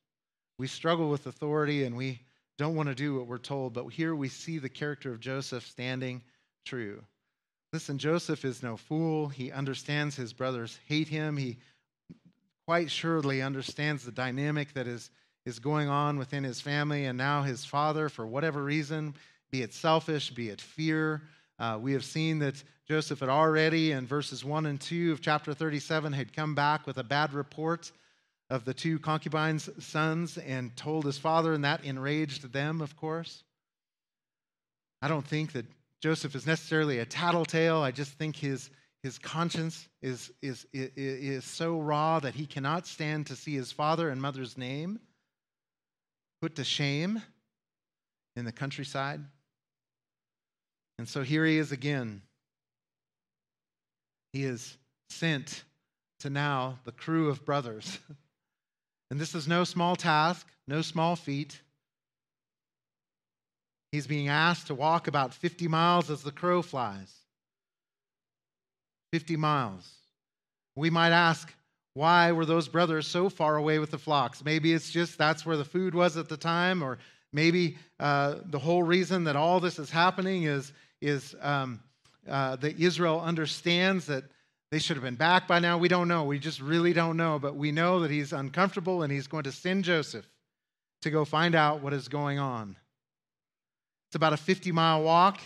[0.63, 2.21] we struggle with authority and we
[2.57, 5.67] don't want to do what we're told, but here we see the character of Joseph
[5.67, 6.21] standing
[6.65, 7.03] true.
[7.73, 9.27] Listen, Joseph is no fool.
[9.27, 11.35] He understands his brothers hate him.
[11.35, 11.57] He
[12.65, 15.09] quite surely understands the dynamic that is,
[15.45, 17.07] is going on within his family.
[17.07, 19.15] And now his father, for whatever reason,
[19.51, 21.23] be it selfish, be it fear,
[21.59, 25.53] uh, we have seen that Joseph had already, in verses 1 and 2 of chapter
[25.53, 27.91] 37, had come back with a bad report
[28.53, 33.43] of the two concubines' sons and told his father, and that enraged them, of course.
[35.01, 35.65] I don't think that
[36.03, 37.81] Joseph is necessarily a tattletale.
[37.81, 38.69] I just think his,
[39.01, 43.71] his conscience is, is, is, is so raw that he cannot stand to see his
[43.71, 44.99] father and mother's name
[46.39, 47.23] put to shame
[48.35, 49.21] in the countryside.
[50.99, 52.21] And so here he is again.
[54.31, 54.77] He is
[55.09, 55.63] sent
[56.19, 57.97] to now the crew of brothers.
[59.11, 61.61] And this is no small task, no small feat.
[63.91, 67.13] He's being asked to walk about 50 miles as the crow flies.
[69.11, 69.87] 50 miles.
[70.75, 71.53] We might ask,
[71.93, 74.43] why were those brothers so far away with the flocks?
[74.43, 76.97] Maybe it's just that's where the food was at the time, or
[77.31, 81.79] maybe uh, the whole reason that all this is happening is, is um,
[82.27, 84.23] uh, that Israel understands that
[84.73, 85.77] they should have been back by now.
[85.77, 86.23] We don't know.
[86.23, 87.37] We just really don't know.
[87.37, 90.27] But we know that he's uncomfortable and he's going to send Joseph
[91.03, 92.75] to go find out what is going on.
[94.09, 95.39] It's about a 50 mile walk.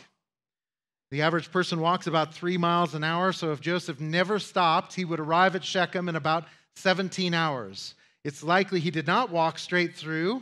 [1.11, 3.33] The average person walks about three miles an hour.
[3.33, 6.45] So if Joseph never stopped, he would arrive at Shechem in about
[6.77, 7.95] 17 hours.
[8.23, 10.41] It's likely he did not walk straight through,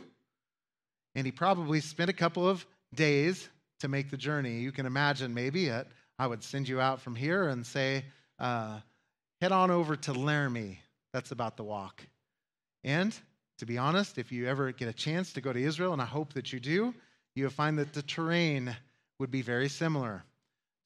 [1.16, 3.48] and he probably spent a couple of days
[3.80, 4.60] to make the journey.
[4.60, 5.88] You can imagine maybe it,
[6.20, 8.04] I would send you out from here and say,
[8.38, 8.80] uh,
[9.40, 10.80] head on over to Laramie.
[11.12, 12.02] That's about the walk.
[12.84, 13.16] And
[13.58, 16.06] to be honest, if you ever get a chance to go to Israel, and I
[16.06, 16.94] hope that you do,
[17.34, 18.76] you'll find that the terrain
[19.18, 20.24] would be very similar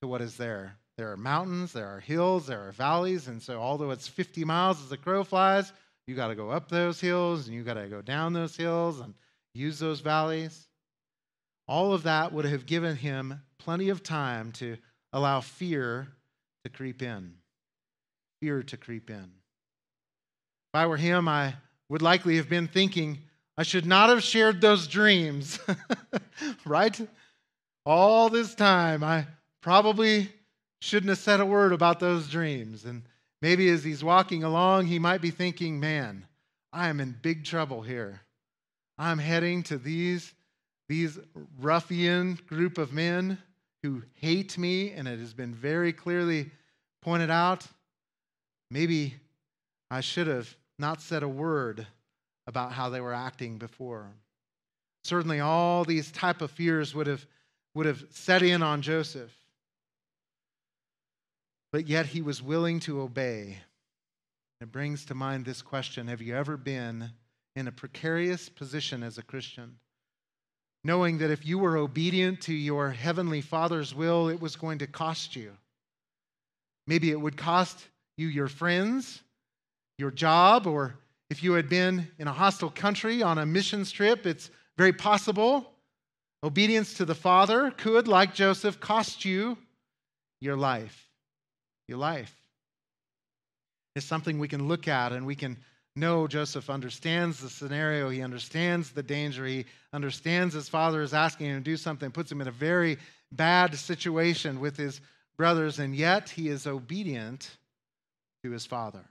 [0.00, 0.76] to what is there.
[0.96, 4.80] There are mountains, there are hills, there are valleys, and so although it's 50 miles
[4.82, 5.72] as the crow flies,
[6.06, 9.00] you got to go up those hills and you got to go down those hills
[9.00, 9.14] and
[9.54, 10.68] use those valleys.
[11.66, 14.76] All of that would have given him plenty of time to
[15.12, 16.08] allow fear
[16.64, 17.34] to creep in
[18.40, 19.16] fear to creep in.
[20.72, 21.54] If I were him, I
[21.88, 23.18] would likely have been thinking,
[23.56, 25.58] I should not have shared those dreams,
[26.64, 26.98] right?
[27.84, 29.26] All this time, I
[29.60, 30.30] probably
[30.80, 32.84] shouldn't have said a word about those dreams.
[32.84, 33.02] And
[33.42, 36.26] maybe as he's walking along, he might be thinking, man,
[36.72, 38.20] I am in big trouble here.
[38.96, 40.32] I'm heading to these,
[40.88, 41.18] these
[41.58, 43.38] ruffian group of men
[43.82, 46.50] who hate me, and it has been very clearly
[47.02, 47.66] pointed out
[48.70, 49.14] Maybe
[49.90, 51.86] I should have not said a word
[52.46, 54.06] about how they were acting before.
[55.04, 57.26] Certainly all these type of fears would have,
[57.74, 59.32] would have set in on Joseph.
[61.72, 63.58] But yet he was willing to obey.
[64.60, 67.10] It brings to mind this question Have you ever been
[67.56, 69.76] in a precarious position as a Christian?
[70.82, 74.86] Knowing that if you were obedient to your heavenly Father's will, it was going to
[74.86, 75.52] cost you.
[76.86, 77.84] Maybe it would cost
[78.20, 79.22] you your friends,
[79.98, 80.94] your job, or
[81.30, 85.72] if you had been in a hostile country on a missions trip, it's very possible
[86.42, 89.56] obedience to the Father could, like Joseph, cost you
[90.40, 91.08] your life.
[91.88, 92.34] Your life.
[93.96, 95.56] is something we can look at and we can
[95.96, 98.08] know Joseph understands the scenario.
[98.08, 99.44] He understands the danger.
[99.44, 102.98] He understands his father is asking him to do something, puts him in a very
[103.32, 105.00] bad situation with his
[105.36, 107.56] brothers, and yet he is obedient
[108.44, 109.04] to his father.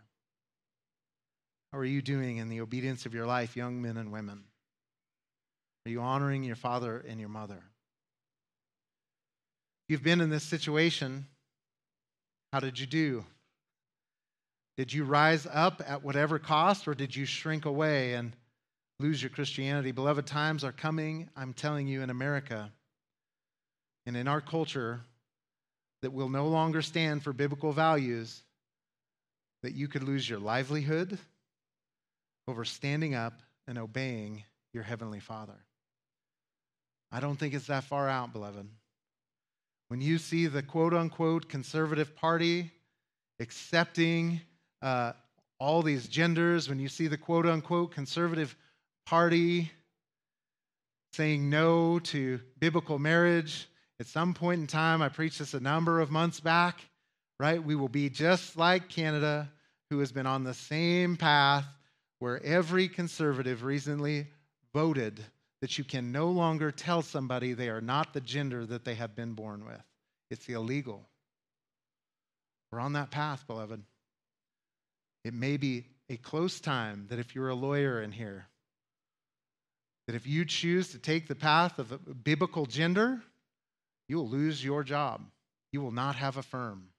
[1.71, 4.43] How are you doing in the obedience of your life, young men and women?
[5.85, 7.63] Are you honoring your father and your mother?
[9.87, 11.25] You've been in this situation.
[12.51, 13.25] How did you do?
[14.77, 18.33] Did you rise up at whatever cost, or did you shrink away and
[18.99, 19.91] lose your Christianity?
[19.91, 22.71] Beloved, times are coming, I'm telling you, in America
[24.05, 25.01] and in our culture
[26.01, 28.41] that will no longer stand for biblical values,
[29.63, 31.17] that you could lose your livelihood
[32.47, 34.43] over standing up and obeying
[34.73, 35.65] your Heavenly Father.
[37.11, 38.67] I don't think it's that far out, beloved.
[39.87, 42.71] When you see the quote unquote conservative party
[43.39, 44.41] accepting
[44.81, 45.13] uh,
[45.59, 48.55] all these genders, when you see the quote unquote conservative
[49.05, 49.71] party
[51.13, 53.67] saying no to biblical marriage,
[53.99, 56.79] at some point in time, I preached this a number of months back,
[57.39, 57.63] right?
[57.63, 59.49] We will be just like Canada,
[59.89, 61.65] who has been on the same path
[62.19, 64.27] where every conservative recently
[64.73, 65.23] voted
[65.61, 69.15] that you can no longer tell somebody they are not the gender that they have
[69.15, 69.81] been born with.
[70.29, 71.07] It's illegal.
[72.71, 73.81] We're on that path, beloved.
[75.23, 78.47] It may be a close time that if you're a lawyer in here,
[80.07, 83.21] that if you choose to take the path of biblical gender,
[84.07, 85.21] you will lose your job.
[85.71, 86.89] You will not have a firm.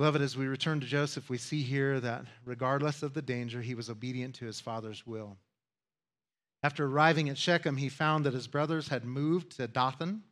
[0.00, 3.74] Beloved, as we return to Joseph, we see here that regardless of the danger, he
[3.74, 5.36] was obedient to his father's will.
[6.62, 10.22] After arriving at Shechem, he found that his brothers had moved to Dothan,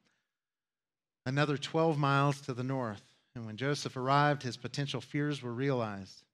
[1.26, 3.02] another 12 miles to the north.
[3.34, 6.24] And when Joseph arrived, his potential fears were realized.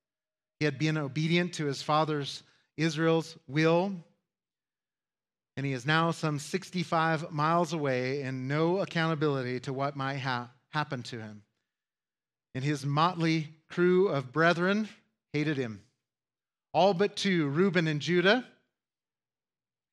[0.60, 2.44] He had been obedient to his father's
[2.76, 3.96] Israel's will,
[5.56, 10.52] and he is now some 65 miles away and no accountability to what might ha-
[10.70, 11.42] happen to him
[12.54, 14.88] and his motley crew of brethren
[15.32, 15.82] hated him.
[16.72, 18.44] All but two, Reuben and Judah,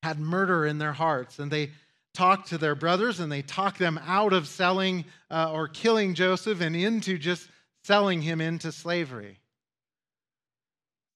[0.02, 1.70] had murder in their hearts, and they
[2.14, 6.60] talked to their brothers and they talked them out of selling uh, or killing Joseph
[6.60, 7.48] and into just
[7.84, 9.38] selling him into slavery.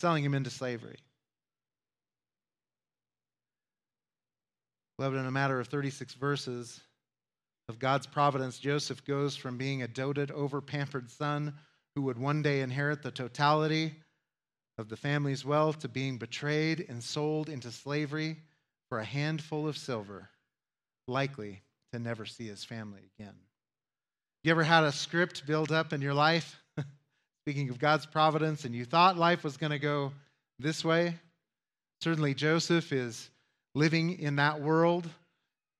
[0.00, 0.98] Selling him into slavery.
[4.98, 6.80] Beloved, in a matter of 36 verses,
[7.68, 11.54] of God's providence, Joseph goes from being a doted, over pampered son
[11.94, 13.94] who would one day inherit the totality
[14.78, 18.36] of the family's wealth to being betrayed and sold into slavery
[18.88, 20.28] for a handful of silver,
[21.08, 23.34] likely to never see his family again.
[24.44, 26.60] You ever had a script built up in your life?
[27.44, 30.12] Speaking of God's providence, and you thought life was going to go
[30.58, 31.16] this way?
[32.02, 33.30] Certainly, Joseph is
[33.74, 35.08] living in that world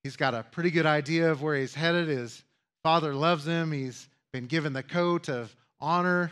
[0.07, 2.07] He's got a pretty good idea of where he's headed.
[2.07, 2.41] His
[2.85, 3.73] father loves him.
[3.73, 6.31] He's been given the coat of honor.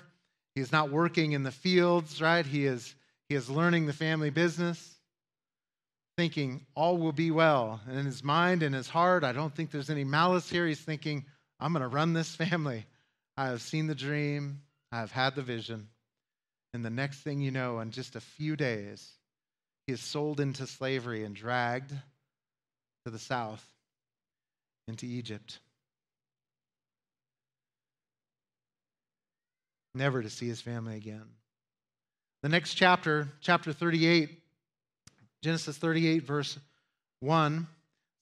[0.55, 2.47] He's not working in the fields, right?
[2.47, 2.95] He is,
[3.29, 4.95] he is learning the family business,
[6.17, 7.81] thinking all will be well.
[7.89, 10.69] And in his mind and his heart, I don't think there's any malice here.
[10.69, 11.25] He's thinking,
[11.59, 12.87] I'm going to run this family.
[13.37, 14.61] I have seen the dream,
[14.93, 15.89] I have had the vision.
[16.75, 19.11] And the next thing you know, in just a few days,
[19.89, 21.93] he is sold into slavery and dragged
[23.05, 23.65] to the south
[24.89, 25.59] into Egypt.
[29.95, 31.25] Never to see his family again.
[32.43, 34.29] The next chapter, chapter 38,
[35.43, 36.59] Genesis 38, verse
[37.21, 37.67] 1,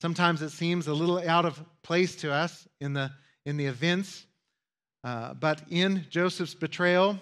[0.01, 3.11] sometimes it seems a little out of place to us in the,
[3.47, 4.27] in the events.
[5.03, 7.19] Uh, but in Joseph's betrayal,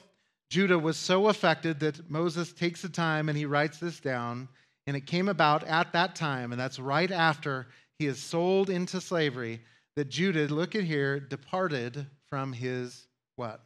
[0.51, 4.49] Judah was so affected that Moses takes the time and he writes this down.
[4.90, 7.68] And it came about at that time, and that's right after
[8.00, 9.60] he is sold into slavery,
[9.94, 13.06] that Judah, look at here, departed from his
[13.37, 13.60] what?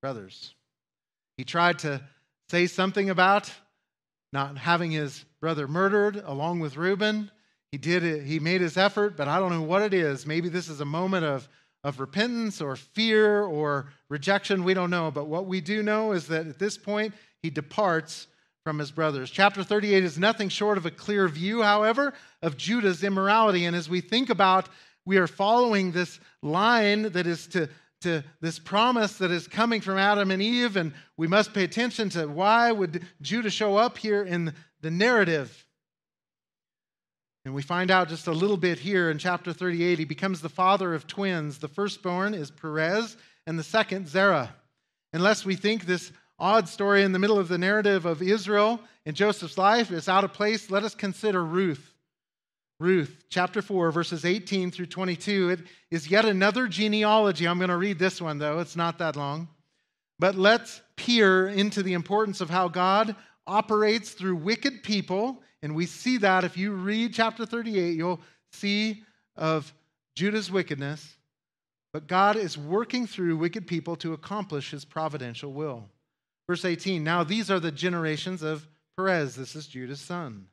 [0.00, 0.54] Brothers.
[1.36, 2.00] He tried to
[2.48, 3.52] say something about
[4.32, 7.30] not having his brother murdered along with Reuben.
[7.70, 10.24] He did it, he made his effort, but I don't know what it is.
[10.24, 11.46] Maybe this is a moment of,
[11.84, 14.64] of repentance or fear or rejection.
[14.64, 15.10] We don't know.
[15.10, 17.12] But what we do know is that at this point,
[17.42, 18.28] he departs
[18.68, 19.30] from his brothers.
[19.30, 22.12] Chapter 38 is nothing short of a clear view, however,
[22.42, 23.64] of Judah's immorality.
[23.64, 24.68] And as we think about,
[25.06, 27.70] we are following this line that is to,
[28.02, 32.10] to this promise that is coming from Adam and Eve, and we must pay attention
[32.10, 34.52] to why would Judah show up here in
[34.82, 35.66] the narrative.
[37.46, 39.98] And we find out just a little bit here in chapter 38.
[39.98, 41.56] He becomes the father of twins.
[41.56, 43.16] The firstborn is Perez,
[43.46, 44.54] and the second, Zerah.
[45.14, 49.16] Unless we think this odd story in the middle of the narrative of Israel and
[49.16, 51.94] Joseph's life is out of place, let us consider Ruth.
[52.80, 55.50] Ruth, chapter 4, verses 18 through 22.
[55.50, 55.60] It
[55.90, 57.48] is yet another genealogy.
[57.48, 58.60] I'm going to read this one, though.
[58.60, 59.48] It's not that long.
[60.20, 63.16] But let's peer into the importance of how God
[63.46, 65.42] operates through wicked people.
[65.62, 68.20] And we see that if you read chapter 38, you'll
[68.52, 69.02] see
[69.34, 69.72] of
[70.14, 71.16] Judah's wickedness.
[71.92, 75.88] But God is working through wicked people to accomplish his providential will.
[76.48, 79.36] Verse 18 Now these are the generations of Perez.
[79.36, 80.46] This is Judah's son.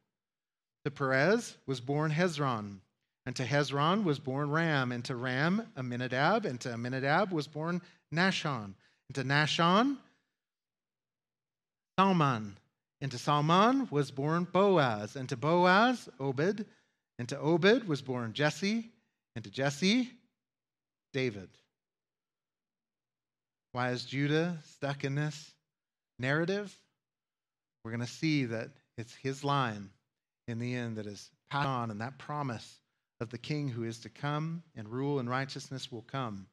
[0.83, 2.79] To Perez was born Hezron,
[3.25, 7.81] and to Hezron was born Ram, and to Ram Amminadab, and to Amminadab was born
[8.13, 8.73] Nahshon,
[9.07, 9.97] and to Nahshon
[11.97, 12.57] Salmon,
[13.01, 16.65] and to Salmon was born Boaz, and to Boaz Obed,
[17.17, 18.91] and to Obed was born Jesse,
[19.35, 20.11] and to Jesse
[21.13, 21.49] David.
[23.71, 25.55] Why is Judah stuck in this
[26.20, 26.78] narrative?
[27.84, 29.89] We're going to see that it's his line
[30.47, 32.80] in the end that is passed on, and that promise
[33.20, 36.47] of the king who is to come and rule in righteousness will come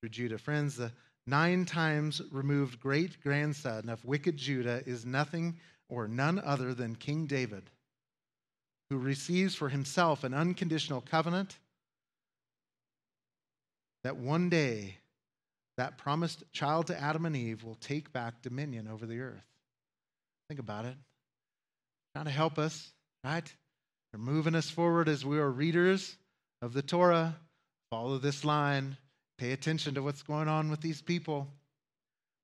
[0.00, 0.38] through Judah.
[0.38, 0.92] Friends, the
[1.26, 5.56] nine times removed great grandson of wicked Judah is nothing
[5.88, 7.64] or none other than King David,
[8.88, 11.58] who receives for himself an unconditional covenant
[14.04, 14.99] that one day
[15.80, 19.46] that promised child to Adam and Eve will take back dominion over the earth.
[20.48, 20.94] Think about it.
[22.14, 22.92] Trying to help us
[23.24, 23.52] right?
[24.12, 26.16] They're moving us forward as we are readers
[26.62, 27.36] of the Torah.
[27.90, 28.96] Follow this line.
[29.38, 31.48] Pay attention to what's going on with these people.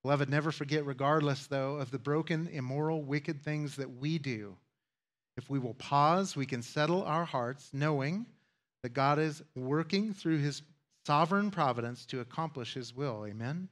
[0.02, 4.56] Beloved, never forget, regardless, though, of the broken, immoral, wicked things that we do,
[5.36, 8.24] if we will pause, we can settle our hearts knowing
[8.82, 10.62] that God is working through his
[11.06, 13.24] sovereign providence to accomplish his will.
[13.26, 13.68] Amen?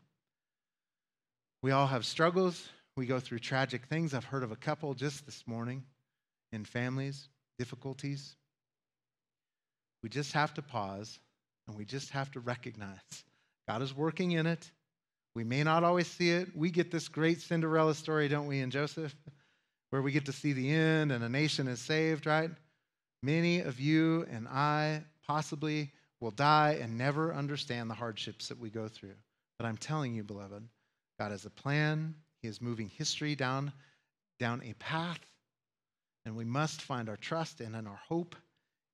[1.63, 2.69] We all have struggles.
[2.97, 4.15] We go through tragic things.
[4.15, 5.83] I've heard of a couple just this morning
[6.53, 7.29] in families,
[7.59, 8.37] difficulties.
[10.05, 11.19] We just have to pause
[11.67, 13.01] and we just have to recognize
[13.67, 14.71] God is working in it.
[15.35, 16.55] We may not always see it.
[16.55, 19.17] We get this great Cinderella story, don't we, in Joseph,
[19.91, 22.51] where we get to see the end and a nation is saved, right?
[23.23, 25.91] Many of you and I possibly
[26.21, 29.15] will die and never understand the hardships that we go through.
[29.59, 30.63] But I'm telling you, beloved,
[31.19, 32.15] God has a plan.
[32.43, 33.73] He is moving history down,
[34.39, 35.21] down a path
[36.25, 38.35] and we must find our trust and our hope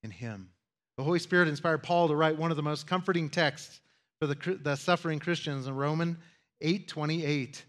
[0.03, 0.51] in Him.
[0.97, 3.81] The Holy Spirit inspired Paul to write one of the most comforting texts
[4.21, 6.19] for the, the suffering Christians in Roman
[6.63, 7.25] 8:28.
[7.25, 7.65] It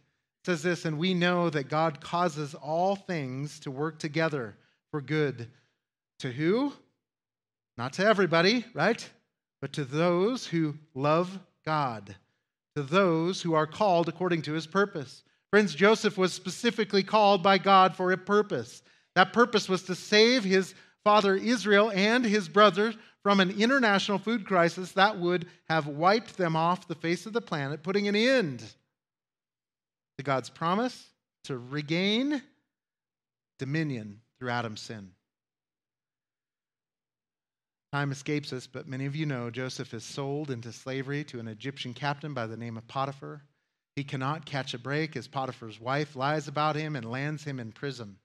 [0.46, 4.58] says this, and we know that God causes all things to work together
[4.90, 5.48] for good.
[6.20, 6.74] To who?
[7.78, 9.08] Not to everybody, right?
[9.62, 12.16] But to those who love God,
[12.76, 15.24] to those who are called according to his purpose.
[15.52, 18.82] Friends, Joseph was specifically called by God for a purpose.
[19.16, 24.46] That purpose was to save his father Israel and his brothers from an international food
[24.46, 28.64] crisis that would have wiped them off the face of the planet, putting an end
[30.18, 31.10] to God's promise
[31.44, 32.42] to regain
[33.60, 35.12] dominion through Adam's sin.
[37.92, 41.50] Time escapes us, but many of you know Joseph is sold into slavery to an
[41.50, 43.42] Egyptian captain by the name of Potiphar.
[43.98, 47.74] He cannot catch a break as Potiphar's wife lies about him and lands him in
[47.74, 48.16] prison.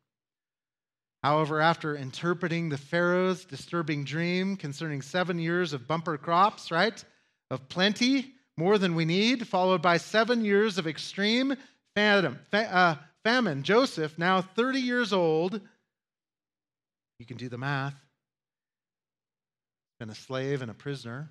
[1.25, 7.03] However, after interpreting the Pharaoh's disturbing dream concerning seven years of bumper crops, right,
[7.51, 11.57] of plenty, more than we need, followed by seven years of extreme
[11.97, 12.95] famine, uh,
[13.25, 15.61] famine Joseph, now 30 years old,
[17.19, 18.06] you can do the math,
[19.99, 21.31] been a slave and a prisoner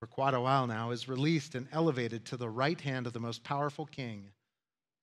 [0.00, 3.20] for quite a while now, is released and elevated to the right hand of the
[3.20, 4.30] most powerful king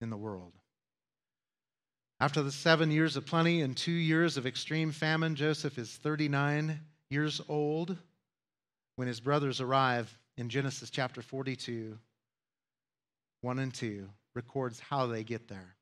[0.02, 0.54] in the world.
[2.20, 6.80] After the seven years of plenty and two years of extreme famine, Joseph is 39
[7.12, 7.96] years old
[8.96, 11.96] when his brothers arrive in Genesis chapter 42,
[13.42, 15.76] 1 and 2, records how they get there.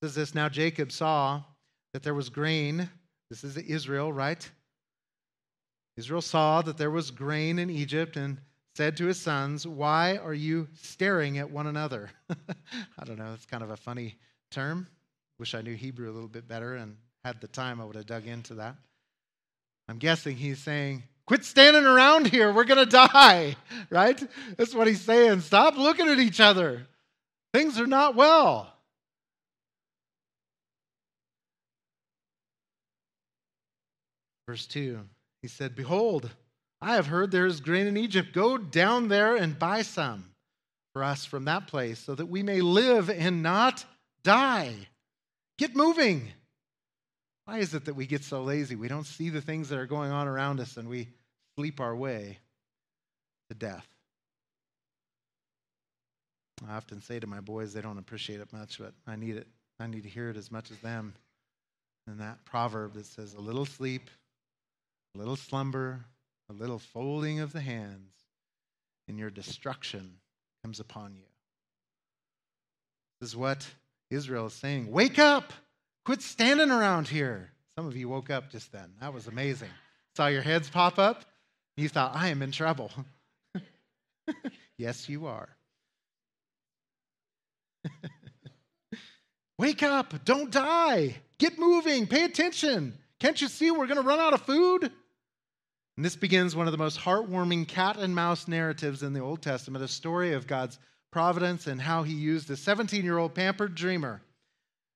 [0.00, 1.42] It says this Now Jacob saw
[1.92, 2.88] that there was grain.
[3.28, 4.50] This is Israel, right?
[5.96, 8.38] Israel saw that there was grain in Egypt and
[8.74, 12.10] said to his sons, Why are you staring at one another?
[12.98, 14.16] I don't know, it's kind of a funny
[14.50, 14.86] term.
[15.38, 18.06] Wish I knew Hebrew a little bit better and had the time, I would have
[18.06, 18.76] dug into that.
[19.88, 22.52] I'm guessing he's saying, Quit standing around here.
[22.52, 23.56] We're going to die,
[23.90, 24.22] right?
[24.56, 25.40] That's what he's saying.
[25.40, 26.86] Stop looking at each other.
[27.52, 28.72] Things are not well.
[34.46, 35.00] Verse 2
[35.46, 36.28] He said, Behold,
[36.80, 38.32] I have heard there is grain in Egypt.
[38.32, 40.24] Go down there and buy some
[40.92, 43.84] for us from that place so that we may live and not
[44.24, 44.74] die.
[45.56, 46.32] Get moving.
[47.44, 48.74] Why is it that we get so lazy?
[48.74, 51.10] We don't see the things that are going on around us and we
[51.56, 52.40] sleep our way
[53.48, 53.86] to death.
[56.68, 59.46] I often say to my boys, they don't appreciate it much, but I need it.
[59.78, 61.14] I need to hear it as much as them.
[62.08, 64.10] And that proverb that says, a little sleep,
[65.16, 66.04] a little slumber,
[66.50, 68.12] a little folding of the hands,
[69.08, 70.18] and your destruction
[70.62, 71.24] comes upon you.
[73.20, 73.66] This is what
[74.10, 74.92] Israel is saying.
[74.92, 75.54] Wake up!
[76.04, 77.50] Quit standing around here.
[77.78, 78.92] Some of you woke up just then.
[79.00, 79.70] That was amazing.
[80.16, 81.24] Saw your heads pop up.
[81.78, 82.90] You thought, I am in trouble.
[84.78, 85.48] yes, you are.
[89.58, 90.26] Wake up.
[90.26, 91.16] Don't die.
[91.38, 92.06] Get moving.
[92.06, 92.98] Pay attention.
[93.18, 94.92] Can't you see we're going to run out of food?
[95.96, 99.40] And this begins one of the most heartwarming cat and mouse narratives in the Old
[99.40, 100.78] Testament a story of God's
[101.10, 104.20] providence and how he used a 17 year old pampered dreamer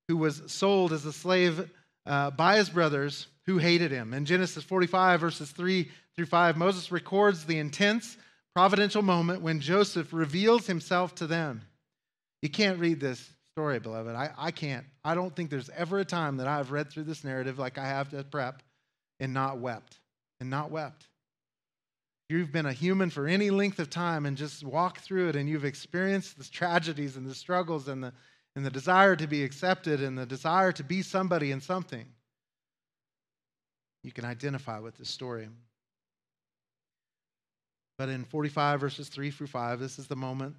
[0.09, 1.71] who was sold as a slave
[2.05, 4.13] uh, by his brothers who hated him.
[4.13, 8.19] In Genesis 45, verses 3 through 5, Moses records the intense
[8.55, 11.63] providential moment when Joseph reveals himself to them.
[12.43, 14.15] You can't read this story, beloved.
[14.15, 14.85] I, I can't.
[15.05, 17.87] I don't think there's ever a time that I've read through this narrative like I
[17.87, 18.63] have to prep
[19.21, 20.00] and not wept.
[20.41, 21.07] And not wept.
[22.31, 25.49] You've been a human for any length of time and just walked through it and
[25.49, 28.13] you've experienced the tragedies and the struggles and the,
[28.55, 32.07] and the desire to be accepted and the desire to be somebody and something.
[34.05, 35.49] You can identify with this story.
[37.99, 40.57] But in 45 verses 3 through 5, this is the moment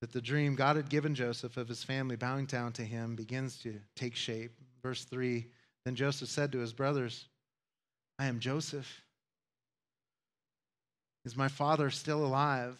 [0.00, 3.58] that the dream God had given Joseph of his family bowing down to him begins
[3.58, 4.52] to take shape.
[4.82, 5.46] Verse 3
[5.84, 7.26] Then Joseph said to his brothers,
[8.18, 9.02] I am Joseph.
[11.24, 12.78] Is my father still alive?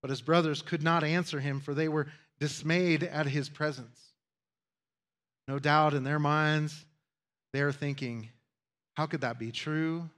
[0.00, 2.08] But his brothers could not answer him, for they were
[2.40, 4.00] dismayed at his presence.
[5.48, 6.84] No doubt in their minds,
[7.52, 8.28] they are thinking,
[8.94, 10.08] How could that be true?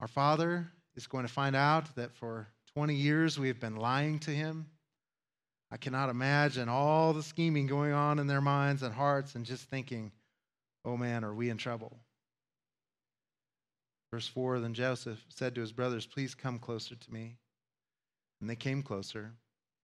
[0.00, 4.18] Our father is going to find out that for 20 years we have been lying
[4.20, 4.66] to him.
[5.70, 9.70] I cannot imagine all the scheming going on in their minds and hearts and just
[9.70, 10.12] thinking,
[10.84, 11.96] oh man, are we in trouble?
[14.12, 17.36] Verse 4 Then Joseph said to his brothers, Please come closer to me.
[18.40, 19.32] And they came closer,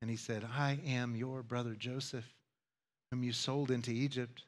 [0.03, 2.26] and he said, I am your brother Joseph,
[3.11, 4.45] whom you sold into Egypt.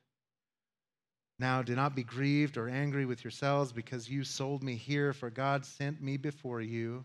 [1.38, 5.30] Now do not be grieved or angry with yourselves because you sold me here, for
[5.30, 7.04] God sent me before you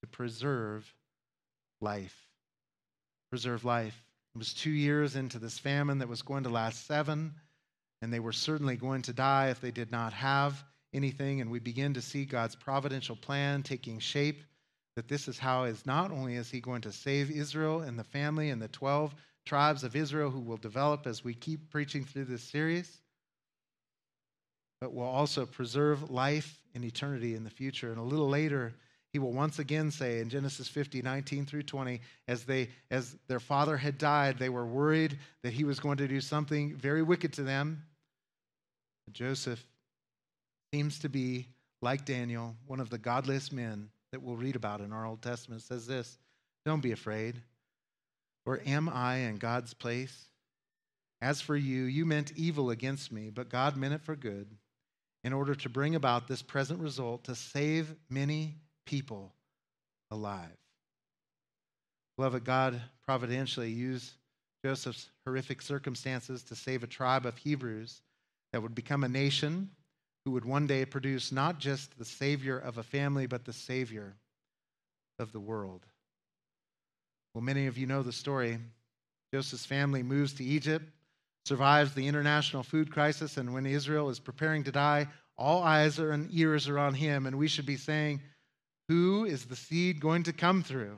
[0.00, 0.94] to preserve
[1.82, 2.16] life.
[3.28, 4.02] Preserve life.
[4.34, 7.34] It was two years into this famine that was going to last seven,
[8.00, 11.40] and they were certainly going to die if they did not have anything.
[11.40, 14.42] And we begin to see God's providential plan taking shape.
[14.96, 18.04] That this is how is not only is He going to save Israel and the
[18.04, 19.14] family and the 12
[19.46, 23.00] tribes of Israel who will develop as we keep preaching through this series,
[24.80, 27.90] but will also preserve life and eternity in the future.
[27.90, 28.74] And a little later,
[29.12, 33.40] he will once again say in Genesis 50, 19 through 20, as they as their
[33.40, 37.32] father had died, they were worried that he was going to do something very wicked
[37.34, 37.82] to them.
[39.12, 39.64] Joseph
[40.72, 41.48] seems to be,
[41.82, 45.62] like Daniel, one of the godless men that we'll read about in our Old Testament.
[45.62, 46.18] Says this
[46.64, 47.36] Don't be afraid.
[48.46, 50.26] Or am I in God's place?
[51.20, 54.48] As for you, you meant evil against me, but God meant it for good,
[55.22, 58.56] in order to bring about this present result to save many
[58.86, 59.34] people
[60.10, 60.56] alive.
[62.16, 64.12] Beloved, God providentially used
[64.64, 68.00] Joseph's horrific circumstances to save a tribe of Hebrews
[68.52, 69.70] that would become a nation
[70.30, 74.14] who would one day produce not just the savior of a family, but the savior
[75.18, 75.84] of the world.
[77.34, 78.58] Well, many of you know the story.
[79.34, 80.84] Joseph's family moves to Egypt,
[81.46, 86.12] survives the international food crisis, and when Israel is preparing to die, all eyes are
[86.12, 88.20] and ears are on him, and we should be saying,
[88.88, 90.96] who is the seed going to come through?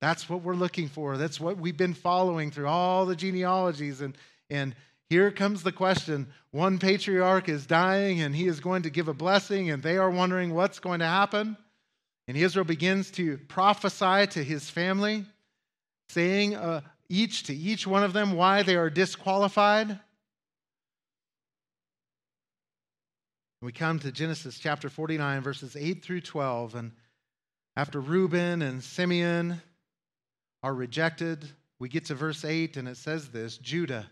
[0.00, 1.18] That's what we're looking for.
[1.18, 4.00] That's what we've been following through all the genealogies.
[4.00, 4.16] And,
[4.48, 4.74] and
[5.12, 9.14] here comes the question one patriarch is dying and he is going to give a
[9.14, 11.54] blessing, and they are wondering what's going to happen.
[12.26, 15.26] And Israel begins to prophesy to his family,
[16.08, 20.00] saying uh, each to each one of them why they are disqualified.
[23.60, 26.74] We come to Genesis chapter 49, verses 8 through 12.
[26.74, 26.92] And
[27.76, 29.60] after Reuben and Simeon
[30.62, 34.10] are rejected, we get to verse 8, and it says this Judah,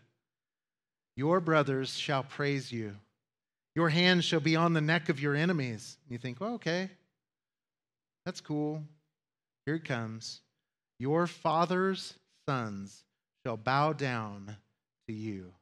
[1.17, 2.97] your brothers shall praise you.
[3.75, 5.97] Your hand shall be on the neck of your enemies.
[6.09, 6.91] You think, well, okay,
[8.25, 8.83] that's cool.
[9.67, 10.41] Here it comes.
[10.99, 12.15] Your father's
[12.49, 13.05] sons
[13.45, 14.57] shall bow down
[15.09, 15.53] to you.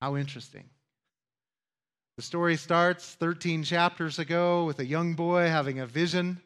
[0.00, 0.64] How interesting.
[2.16, 6.40] The story starts 13 chapters ago with a young boy having a vision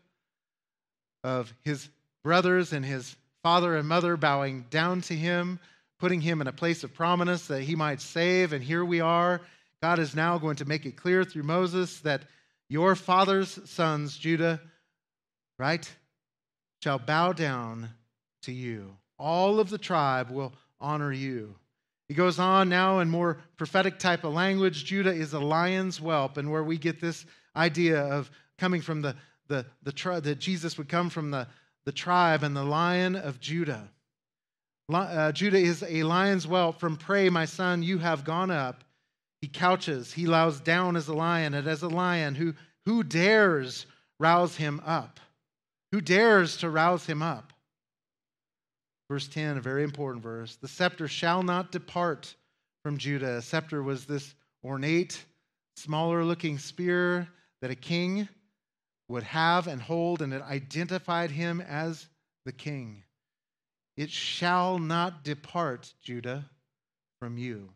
[1.24, 1.88] of his
[2.22, 5.58] brothers and his father and mother bowing down to him,
[6.02, 8.52] putting him in a place of prominence that he might save.
[8.52, 9.40] And here we are.
[9.80, 12.22] God is now going to make it clear through Moses that
[12.68, 14.60] your father's sons, Judah,
[15.60, 15.88] right,
[16.82, 17.88] shall bow down
[18.42, 18.96] to you.
[19.16, 21.54] All of the tribe will honor you.
[22.08, 24.84] He goes on now in more prophetic type of language.
[24.84, 27.24] Judah is a lion's whelp, and where we get this
[27.54, 28.28] idea of
[28.58, 29.14] coming from the,
[29.46, 31.46] the, the tribe, that Jesus would come from the,
[31.84, 33.88] the tribe and the lion of Judah.
[34.92, 36.78] Uh, Judah is a lion's whelp.
[36.78, 38.84] From prey, my son, you have gone up.
[39.40, 42.54] He couches, he lies down as a lion, and as a lion, who,
[42.86, 43.86] who dares
[44.20, 45.18] rouse him up?
[45.90, 47.52] Who dares to rouse him up?
[49.10, 50.56] Verse 10, a very important verse.
[50.56, 52.34] The scepter shall not depart
[52.84, 53.38] from Judah.
[53.38, 55.22] A scepter was this ornate,
[55.76, 57.28] smaller looking spear
[57.60, 58.28] that a king
[59.08, 62.06] would have and hold, and it identified him as
[62.46, 63.02] the king.
[63.96, 66.46] It shall not depart, Judah,
[67.20, 67.70] from you,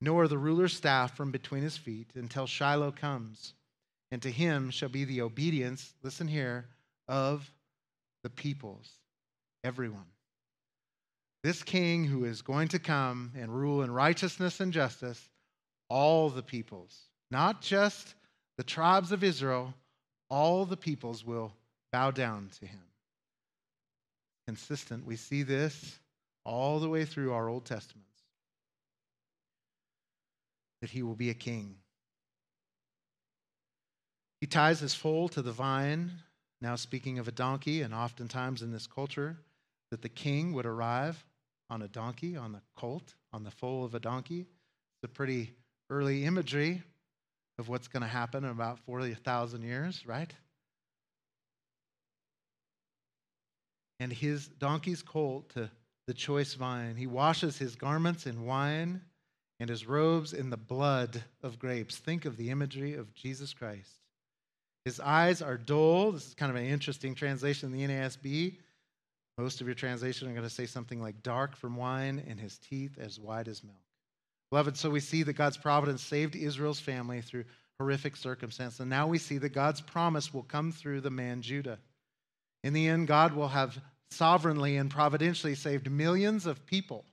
[0.00, 3.54] nor the ruler's staff from between his feet until Shiloh comes,
[4.10, 6.66] and to him shall be the obedience, listen here,
[7.08, 7.50] of
[8.22, 8.90] the peoples,
[9.64, 10.06] everyone.
[11.42, 15.28] This king who is going to come and rule in righteousness and justice,
[15.88, 18.14] all the peoples, not just
[18.56, 19.74] the tribes of Israel,
[20.30, 21.52] all the peoples will
[21.92, 22.80] bow down to him.
[24.48, 25.04] Consistent.
[25.04, 25.98] We see this
[26.42, 28.08] all the way through our Old Testaments
[30.80, 31.74] that he will be a king.
[34.40, 36.12] He ties his foal to the vine,
[36.62, 39.36] now speaking of a donkey, and oftentimes in this culture,
[39.90, 41.22] that the king would arrive
[41.68, 44.40] on a donkey, on the colt, on the foal of a donkey.
[44.40, 45.52] It's a pretty
[45.90, 46.82] early imagery
[47.58, 50.32] of what's going to happen in about 40,000 years, right?
[54.00, 55.70] And his donkey's colt to
[56.06, 56.96] the choice vine.
[56.96, 59.02] He washes his garments in wine
[59.60, 61.96] and his robes in the blood of grapes.
[61.96, 63.90] Think of the imagery of Jesus Christ.
[64.84, 66.12] His eyes are dull.
[66.12, 68.56] This is kind of an interesting translation in the NASB.
[69.36, 72.58] Most of your translation are going to say something like dark from wine, and his
[72.58, 73.76] teeth as white as milk.
[74.50, 77.44] Beloved, so we see that God's providence saved Israel's family through
[77.78, 78.80] horrific circumstance.
[78.80, 81.78] And now we see that God's promise will come through the man Judah.
[82.64, 83.78] In the end, God will have
[84.10, 87.04] sovereignly and providentially saved millions of people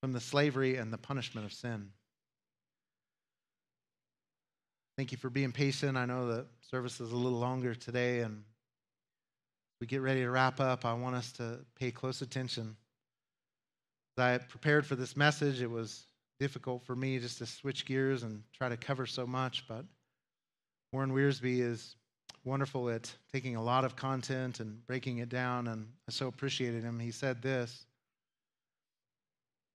[0.00, 1.90] from the slavery and the punishment of sin.
[4.96, 5.96] Thank you for being patient.
[5.96, 8.44] I know the service is a little longer today, and
[9.80, 10.84] we get ready to wrap up.
[10.84, 12.76] I want us to pay close attention
[14.16, 16.04] as I prepared for this message, it was
[16.38, 19.84] difficult for me just to switch gears and try to cover so much, but
[20.92, 21.96] Warren Wiersbe is
[22.44, 26.82] wonderful at taking a lot of content and breaking it down, and I so appreciated
[26.82, 26.98] him.
[26.98, 27.86] He said this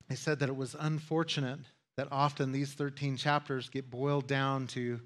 [0.09, 1.59] He said that it was unfortunate
[1.95, 4.99] that often these 13 chapters get boiled down to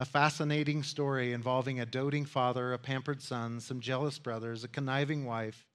[0.00, 5.24] a fascinating story involving a doting father, a pampered son, some jealous brothers, a conniving
[5.24, 5.66] wife,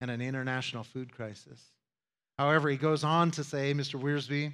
[0.00, 1.60] and an international food crisis.
[2.38, 4.00] However, he goes on to say, Mr.
[4.00, 4.52] Wiersbe,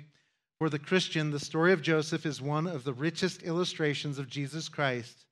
[0.59, 4.69] for the Christian, the story of Joseph is one of the richest illustrations of Jesus
[4.69, 5.27] Christ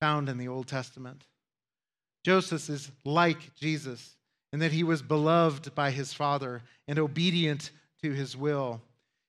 [0.00, 1.24] found in the Old Testament.
[2.24, 4.16] Joseph is like Jesus
[4.52, 7.70] in that he was beloved by his father and obedient
[8.02, 8.80] to his will.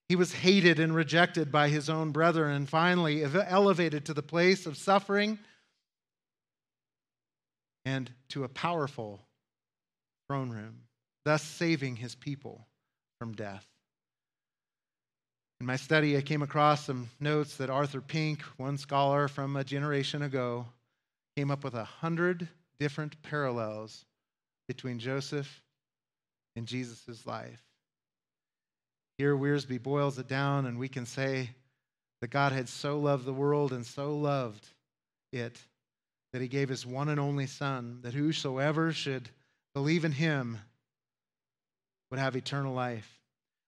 [0.10, 4.66] He was hated and rejected by his own brethren and finally elevated to the place
[4.66, 5.40] of suffering
[7.86, 9.22] and to a powerful
[10.28, 10.82] throne room
[11.24, 12.68] thus saving his people
[13.20, 13.66] from death.
[15.62, 19.64] In my study, I came across some notes that Arthur Pink, one scholar from a
[19.64, 20.66] generation ago,
[21.36, 22.50] came up with a hundred
[22.80, 24.06] different parallels
[24.68, 25.62] between Joseph
[26.56, 27.62] and Jesus' life.
[29.20, 31.52] Here, Wiersbe boils it down, and we can say
[32.22, 34.68] that God had so loved the world and so loved
[35.32, 35.60] it
[36.34, 39.30] that he gave his one and only Son, that whosoever should
[39.76, 40.58] believe in him
[42.10, 43.20] would have eternal life.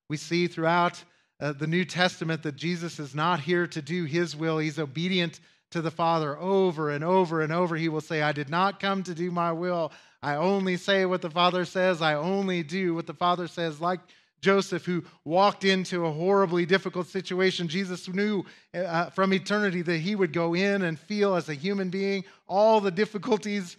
[0.09, 1.03] We see throughout
[1.43, 5.41] uh, the New Testament that Jesus is not here to do his will, he's obedient
[5.71, 7.75] to the Father over and over and over.
[7.75, 9.91] He will say, I did not come to do my will.
[10.21, 12.01] I only say what the Father says.
[12.01, 13.99] I only do what the Father says, like
[14.39, 20.15] Joseph, who walked into a horribly difficult situation, Jesus knew uh, from eternity that he
[20.15, 23.75] would go in and feel as a human being all the difficulties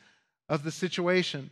[0.50, 1.48] of the situation.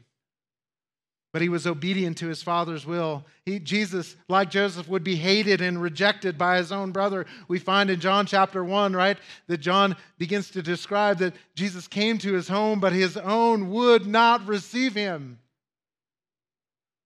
[1.32, 3.24] But he was obedient to his father's will.
[3.46, 7.24] He, Jesus, like Joseph, would be hated and rejected by his own brother.
[7.48, 9.16] We find in John chapter 1, right,
[9.46, 14.06] that John begins to describe that Jesus came to his home, but his own would
[14.06, 15.38] not receive him.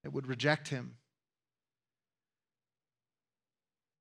[0.05, 0.97] It would reject him.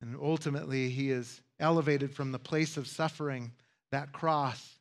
[0.01, 3.51] And ultimately, he is elevated from the place of suffering,
[3.91, 4.79] that cross,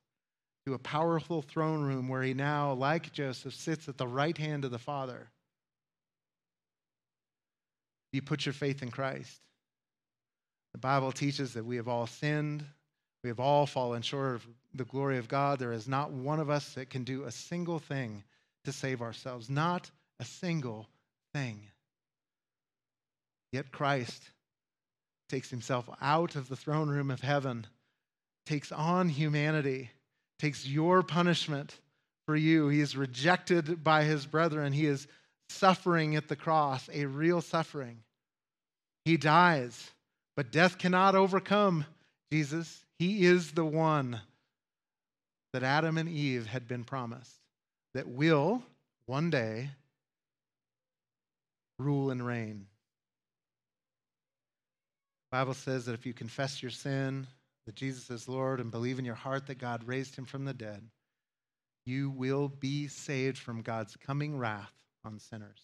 [0.67, 4.65] to a powerful throne room where he now, like Joseph, sits at the right hand
[4.65, 5.29] of the Father.
[8.15, 9.41] You put your faith in Christ.
[10.71, 12.65] The Bible teaches that we have all sinned.
[13.25, 15.59] We have all fallen short of the glory of God.
[15.59, 18.23] There is not one of us that can do a single thing
[18.67, 19.51] to save ourselves.
[19.51, 19.91] Not
[20.21, 20.87] a single
[21.33, 21.61] thing.
[23.51, 24.23] Yet Christ
[25.29, 27.67] takes himself out of the throne room of heaven,
[28.47, 29.91] takes on humanity,
[30.39, 31.81] takes your punishment
[32.27, 32.69] for you.
[32.69, 34.73] He is rejected by his brethren.
[34.73, 35.09] He is
[35.49, 37.99] suffering at the cross, a real suffering.
[39.05, 39.91] He dies,
[40.37, 41.85] but death cannot overcome
[42.33, 42.85] Jesus.
[42.99, 44.21] He is the one
[45.53, 47.39] that Adam and Eve had been promised
[47.95, 48.63] that will
[49.07, 49.71] one day
[51.79, 52.67] rule and reign.
[55.31, 57.27] The Bible says that if you confess your sin,
[57.67, 60.55] that Jesus is Lord, and believe in your heart that God raised him from the
[60.55, 60.83] dead,
[61.87, 64.73] you will be saved from God's coming wrath
[65.05, 65.61] on sinners.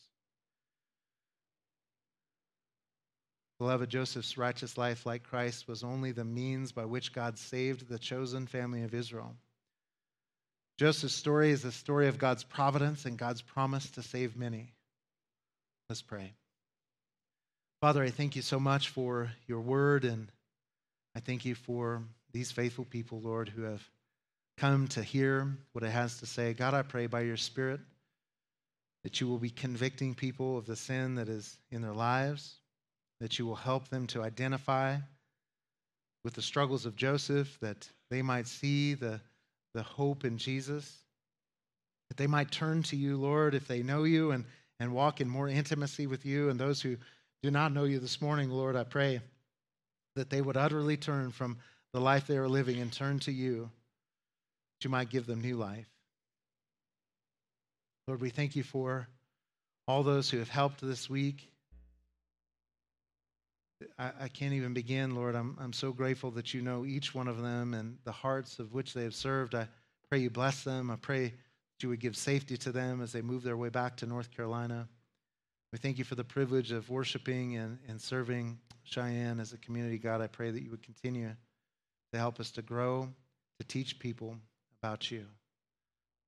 [3.59, 7.99] Beloved, Joseph's righteous life, like Christ, was only the means by which God saved the
[7.99, 9.35] chosen family of Israel.
[10.79, 14.73] Joseph's story is the story of God's providence and God's promise to save many.
[15.91, 16.33] Let's pray.
[17.83, 20.33] Father, I thank you so much for your word, and
[21.15, 23.83] I thank you for these faithful people, Lord, who have
[24.57, 26.55] come to hear what it has to say.
[26.55, 27.81] God, I pray by your Spirit
[29.05, 32.57] that you will be convicting people of the sin that is in their lives,
[33.21, 34.97] that you will help them to identify
[36.25, 39.21] with the struggles of Joseph, that they might see the,
[39.75, 40.99] the hope in Jesus,
[42.09, 44.45] that they might turn to you, Lord, if they know you and
[44.81, 46.49] and walk in more intimacy with you.
[46.49, 46.97] And those who
[47.43, 49.21] do not know you this morning, Lord, I pray
[50.17, 51.59] that they would utterly turn from
[51.93, 53.71] the life they are living and turn to you,
[54.79, 55.87] that you might give them new life.
[58.11, 59.07] Lord, we thank you for
[59.87, 61.49] all those who have helped this week.
[64.01, 65.37] I, I, can't even begin, Lord.
[65.37, 68.75] I'm, I'm so grateful that you know each one of them and the hearts of
[68.75, 69.55] which they have served.
[69.55, 69.69] I
[70.09, 70.91] pray you bless them.
[70.91, 71.35] I pray
[71.81, 74.89] you would give safety to them as they move their way back to North Carolina.
[75.73, 79.99] We thank you for the privilege of worshiping and, and serving Cheyenne as a community.
[79.99, 81.31] God, I pray that you would continue
[82.13, 83.09] to help us to grow,
[83.61, 84.35] to teach people
[84.83, 85.27] about you.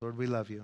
[0.01, 0.63] Lord, we love you.